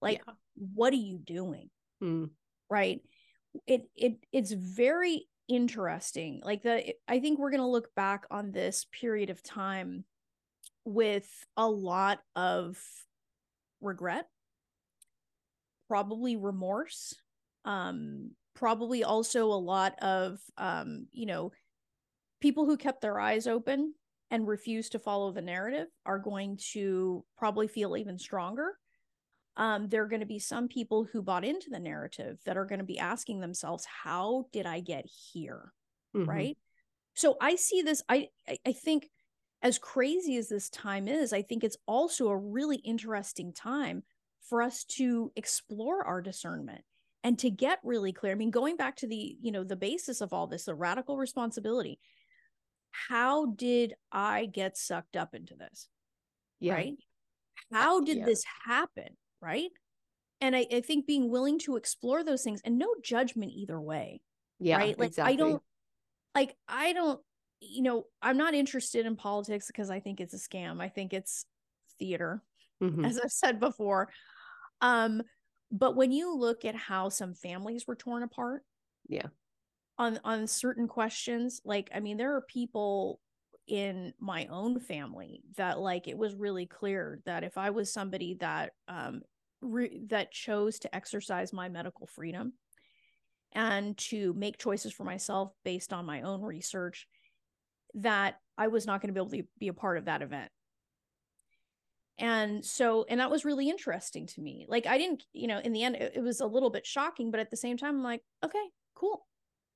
Like, 0.02 0.22
yeah. 0.26 0.34
what 0.74 0.92
are 0.92 0.96
you 0.96 1.18
doing? 1.18 1.70
Hmm. 2.00 2.24
Right. 2.68 3.00
It 3.66 3.82
it 3.94 4.14
it's 4.32 4.50
very 4.50 5.28
interesting. 5.46 6.40
Like 6.44 6.64
the 6.64 6.94
I 7.06 7.20
think 7.20 7.38
we're 7.38 7.52
gonna 7.52 7.70
look 7.70 7.94
back 7.94 8.24
on 8.30 8.50
this 8.50 8.86
period 9.00 9.30
of 9.30 9.42
time 9.42 10.04
with 10.84 11.28
a 11.56 11.68
lot 11.68 12.18
of 12.34 12.76
regret, 13.80 14.26
probably 15.86 16.34
remorse, 16.34 17.14
um, 17.64 18.32
probably 18.54 19.04
also 19.04 19.46
a 19.46 19.54
lot 19.54 19.94
of 20.02 20.40
um, 20.58 21.06
you 21.12 21.26
know, 21.26 21.52
people 22.40 22.66
who 22.66 22.76
kept 22.76 23.00
their 23.00 23.20
eyes 23.20 23.46
open 23.46 23.94
and 24.32 24.48
refuse 24.48 24.88
to 24.88 24.98
follow 24.98 25.30
the 25.30 25.42
narrative 25.42 25.88
are 26.06 26.18
going 26.18 26.58
to 26.72 27.22
probably 27.36 27.68
feel 27.68 27.96
even 27.98 28.18
stronger. 28.18 28.78
Um, 29.58 29.90
there 29.90 30.02
are 30.02 30.08
going 30.08 30.20
to 30.20 30.26
be 30.26 30.38
some 30.38 30.68
people 30.68 31.04
who 31.04 31.20
bought 31.20 31.44
into 31.44 31.68
the 31.68 31.78
narrative 31.78 32.38
that 32.46 32.56
are 32.56 32.64
going 32.64 32.78
to 32.78 32.84
be 32.84 32.98
asking 32.98 33.40
themselves, 33.40 33.84
"How 33.84 34.46
did 34.50 34.64
I 34.64 34.80
get 34.80 35.04
here?" 35.04 35.72
Mm-hmm. 36.16 36.28
Right. 36.28 36.58
So 37.14 37.36
I 37.42 37.56
see 37.56 37.82
this. 37.82 38.02
I 38.08 38.28
I 38.66 38.72
think 38.72 39.10
as 39.60 39.78
crazy 39.78 40.38
as 40.38 40.48
this 40.48 40.70
time 40.70 41.06
is, 41.06 41.34
I 41.34 41.42
think 41.42 41.62
it's 41.62 41.76
also 41.86 42.28
a 42.28 42.36
really 42.36 42.78
interesting 42.78 43.52
time 43.52 44.02
for 44.48 44.62
us 44.62 44.84
to 44.84 45.30
explore 45.36 46.04
our 46.06 46.22
discernment 46.22 46.82
and 47.22 47.38
to 47.38 47.50
get 47.50 47.78
really 47.84 48.12
clear. 48.12 48.32
I 48.32 48.36
mean, 48.36 48.50
going 48.50 48.76
back 48.78 48.96
to 48.96 49.06
the 49.06 49.36
you 49.42 49.52
know 49.52 49.62
the 49.62 49.76
basis 49.76 50.22
of 50.22 50.32
all 50.32 50.46
this, 50.46 50.64
the 50.64 50.74
radical 50.74 51.18
responsibility 51.18 52.00
how 52.92 53.46
did 53.46 53.94
I 54.10 54.46
get 54.46 54.76
sucked 54.76 55.16
up 55.16 55.34
into 55.34 55.54
this? 55.54 55.88
Yeah. 56.60 56.74
Right. 56.74 56.94
How 57.72 58.00
did 58.00 58.18
yeah. 58.18 58.24
this 58.24 58.44
happen? 58.64 59.16
Right. 59.40 59.70
And 60.40 60.54
I, 60.54 60.66
I 60.72 60.80
think 60.80 61.06
being 61.06 61.30
willing 61.30 61.58
to 61.60 61.76
explore 61.76 62.22
those 62.22 62.42
things 62.42 62.60
and 62.64 62.78
no 62.78 62.94
judgment 63.02 63.52
either 63.54 63.80
way. 63.80 64.20
Yeah. 64.58 64.76
Right. 64.76 64.98
Like 64.98 65.08
exactly. 65.08 65.34
I 65.34 65.36
don't 65.36 65.62
like 66.34 66.56
I 66.68 66.92
don't, 66.92 67.20
you 67.60 67.82
know, 67.82 68.04
I'm 68.20 68.36
not 68.36 68.54
interested 68.54 69.06
in 69.06 69.16
politics 69.16 69.66
because 69.66 69.90
I 69.90 70.00
think 70.00 70.20
it's 70.20 70.34
a 70.34 70.38
scam. 70.38 70.80
I 70.80 70.88
think 70.88 71.12
it's 71.12 71.46
theater, 71.98 72.42
mm-hmm. 72.82 73.04
as 73.04 73.18
I've 73.18 73.30
said 73.30 73.60
before. 73.60 74.08
Um, 74.80 75.22
but 75.70 75.96
when 75.96 76.12
you 76.12 76.36
look 76.36 76.64
at 76.64 76.74
how 76.74 77.08
some 77.08 77.34
families 77.34 77.86
were 77.86 77.96
torn 77.96 78.22
apart, 78.22 78.62
yeah, 79.08 79.28
on 79.98 80.18
on 80.24 80.46
certain 80.46 80.88
questions 80.88 81.60
like 81.64 81.90
i 81.94 82.00
mean 82.00 82.16
there 82.16 82.34
are 82.34 82.42
people 82.42 83.20
in 83.68 84.12
my 84.18 84.46
own 84.46 84.80
family 84.80 85.42
that 85.56 85.78
like 85.78 86.08
it 86.08 86.18
was 86.18 86.34
really 86.34 86.66
clear 86.66 87.20
that 87.26 87.44
if 87.44 87.56
i 87.56 87.70
was 87.70 87.92
somebody 87.92 88.34
that 88.34 88.72
um 88.88 89.22
re- 89.60 90.00
that 90.06 90.32
chose 90.32 90.78
to 90.78 90.94
exercise 90.94 91.52
my 91.52 91.68
medical 91.68 92.06
freedom 92.06 92.52
and 93.52 93.96
to 93.98 94.32
make 94.32 94.58
choices 94.58 94.92
for 94.92 95.04
myself 95.04 95.52
based 95.64 95.92
on 95.92 96.06
my 96.06 96.22
own 96.22 96.42
research 96.42 97.06
that 97.94 98.40
i 98.58 98.66
was 98.68 98.86
not 98.86 99.00
going 99.00 99.08
to 99.08 99.14
be 99.14 99.20
able 99.20 99.30
to 99.30 99.48
be 99.58 99.68
a 99.68 99.74
part 99.74 99.98
of 99.98 100.06
that 100.06 100.22
event. 100.22 100.50
And 102.18 102.64
so 102.64 103.04
and 103.08 103.20
that 103.20 103.30
was 103.30 103.44
really 103.44 103.68
interesting 103.68 104.26
to 104.28 104.40
me. 104.40 104.66
Like 104.68 104.86
i 104.86 104.98
didn't 104.98 105.24
you 105.32 105.46
know 105.46 105.58
in 105.58 105.72
the 105.72 105.82
end 105.82 105.96
it, 105.96 106.12
it 106.16 106.20
was 106.20 106.40
a 106.40 106.46
little 106.46 106.70
bit 106.70 106.86
shocking 106.86 107.30
but 107.30 107.40
at 107.40 107.50
the 107.50 107.56
same 107.56 107.76
time 107.76 107.96
i'm 107.96 108.02
like 108.02 108.22
okay 108.44 108.64
cool 108.94 109.26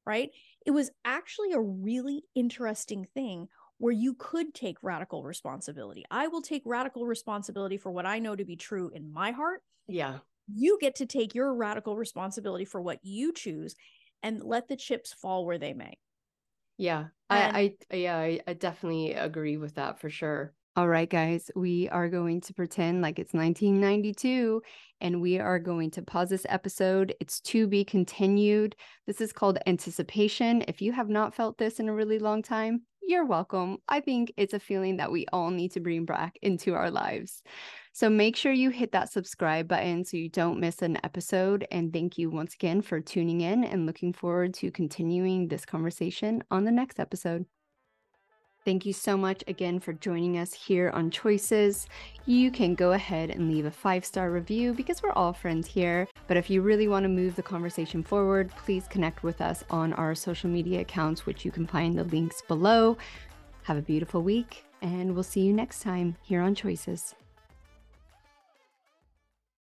right? 0.07 0.31
It 0.65 0.71
was 0.71 0.91
actually 1.05 1.53
a 1.53 1.61
really 1.61 2.23
interesting 2.35 3.07
thing 3.15 3.49
where 3.79 3.93
you 3.93 4.15
could 4.15 4.55
take 4.55 4.83
radical 4.83 5.23
responsibility. 5.23 6.05
I 6.11 6.29
will 6.29 6.41
take 6.41 6.63
radical 6.65 7.05
responsibility 7.05 7.77
for 7.77 7.91
what 7.91 8.07
I 8.07 8.21
know 8.21 8.35
to 8.35 8.45
be 8.45 8.57
true 8.57 8.91
in 8.95 9.13
my 9.13 9.33
heart. 9.33 9.61
Yeah. 9.87 10.19
You 10.55 10.79
get 10.81 10.95
to 10.97 11.07
take 11.07 11.35
your 11.35 11.53
radical 11.55 11.97
responsibility 11.97 12.65
for 12.65 12.81
what 12.81 13.01
you 13.03 13.33
choose 13.35 13.75
and 14.23 14.43
let 14.43 14.69
the 14.69 14.77
chips 14.77 15.13
fall 15.13 15.45
where 15.45 15.59
they 15.59 15.75
may. 15.75 15.99
Yeah. 16.79 17.07
And- 17.29 17.57
I, 17.57 17.75
I 17.91 17.97
yeah, 17.97 18.17
I, 18.17 18.41
I 18.47 18.53
definitely 18.55 19.13
agree 19.13 19.57
with 19.57 19.75
that 19.75 19.99
for 19.99 20.09
sure. 20.09 20.55
All 20.77 20.89
right, 20.89 21.09
guys, 21.09 21.51
we 21.57 21.89
are 21.89 22.11
going 22.11 22.43
to 22.43 22.53
pretend 22.53 23.01
like 23.01 23.19
it's 23.19 23.33
1992 23.33 24.61
and 25.01 25.23
we 25.23 25.39
are 25.39 25.59
going 25.59 25.91
to 25.93 26.03
pause 26.03 26.29
this 26.29 26.45
episode. 26.51 27.15
It's 27.19 27.41
to 27.43 27.67
be 27.67 27.83
continued. 27.83 28.77
This 29.07 29.23
is 29.23 29.33
called 29.33 29.57
anticipation. 29.67 30.63
If 30.69 30.83
you 30.83 30.93
have 30.93 31.09
not 31.09 31.35
felt 31.35 31.57
this 31.57 31.81
in 31.81 31.89
a 31.89 31.95
really 31.95 32.19
long 32.19 32.43
time, 32.43 32.83
you're 33.01 33.25
welcome. 33.25 33.79
I 33.89 34.01
think 34.01 34.35
it's 34.37 34.53
a 34.53 34.61
feeling 34.61 34.99
that 34.99 35.11
we 35.11 35.25
all 35.33 35.51
need 35.51 35.73
to 35.73 35.81
bring 35.81 36.05
back 36.05 36.39
into 36.43 36.75
our 36.75 36.91
lives. 36.91 37.43
So 37.95 38.11
make 38.11 38.37
sure 38.37 38.53
you 38.53 38.69
hit 38.69 38.93
that 38.93 39.11
subscribe 39.11 39.69
button 39.69 40.05
so 40.05 40.19
you 40.19 40.29
don't 40.29 40.61
miss 40.61 40.83
an 40.83 40.99
episode. 41.03 41.67
And 41.71 41.91
thank 41.91 42.19
you 42.19 42.29
once 42.29 42.53
again 42.53 42.83
for 42.83 43.01
tuning 43.01 43.41
in 43.41 43.65
and 43.65 43.87
looking 43.87 44.13
forward 44.13 44.53
to 44.55 44.71
continuing 44.71 45.49
this 45.49 45.65
conversation 45.65 46.45
on 46.51 46.65
the 46.65 46.71
next 46.73 47.01
episode. 47.01 47.47
Thank 48.67 48.85
you 48.85 48.93
so 48.93 49.17
much 49.17 49.45
again 49.47 49.79
for 49.79 49.93
joining 49.93 50.39
us 50.39 50.53
here 50.53 50.91
on 50.91 51.13
Choices. 51.13 51.87
You 52.25 52.51
can 52.51 52.75
go 52.75 52.95
ahead 52.95 53.31
and 53.31 53.49
leave 53.49 53.65
a 53.65 53.71
five 53.71 54.05
star 54.05 54.33
review 54.33 54.73
because 54.73 55.05
we're 55.05 55.13
all 55.13 55.33
friends 55.33 55.69
here. 55.69 56.09
But 56.27 56.37
if 56.37 56.51
you 56.51 56.63
really 56.63 56.89
want 56.89 57.05
to 57.05 57.09
move 57.09 57.37
the 57.37 57.45
conversation 57.45 58.03
forward, 58.03 58.51
please 58.57 58.89
connect 58.89 59.23
with 59.23 59.41
us 59.41 59.63
on 59.71 59.93
our 59.93 60.17
social 60.17 60.51
media 60.51 60.81
accounts, 60.81 61.27
which 61.27 61.45
you 61.45 61.53
can 61.53 61.65
find 61.65 61.97
the 61.97 62.03
links 62.03 62.43
below. 62.49 62.99
Have 63.63 63.77
a 63.77 63.83
beautiful 63.83 64.23
week, 64.23 64.65
and 64.83 65.15
we'll 65.15 65.23
see 65.23 65.43
you 65.43 65.53
next 65.53 65.81
time 65.81 66.17
here 66.23 66.43
on 66.43 66.57
Choices. 66.57 67.15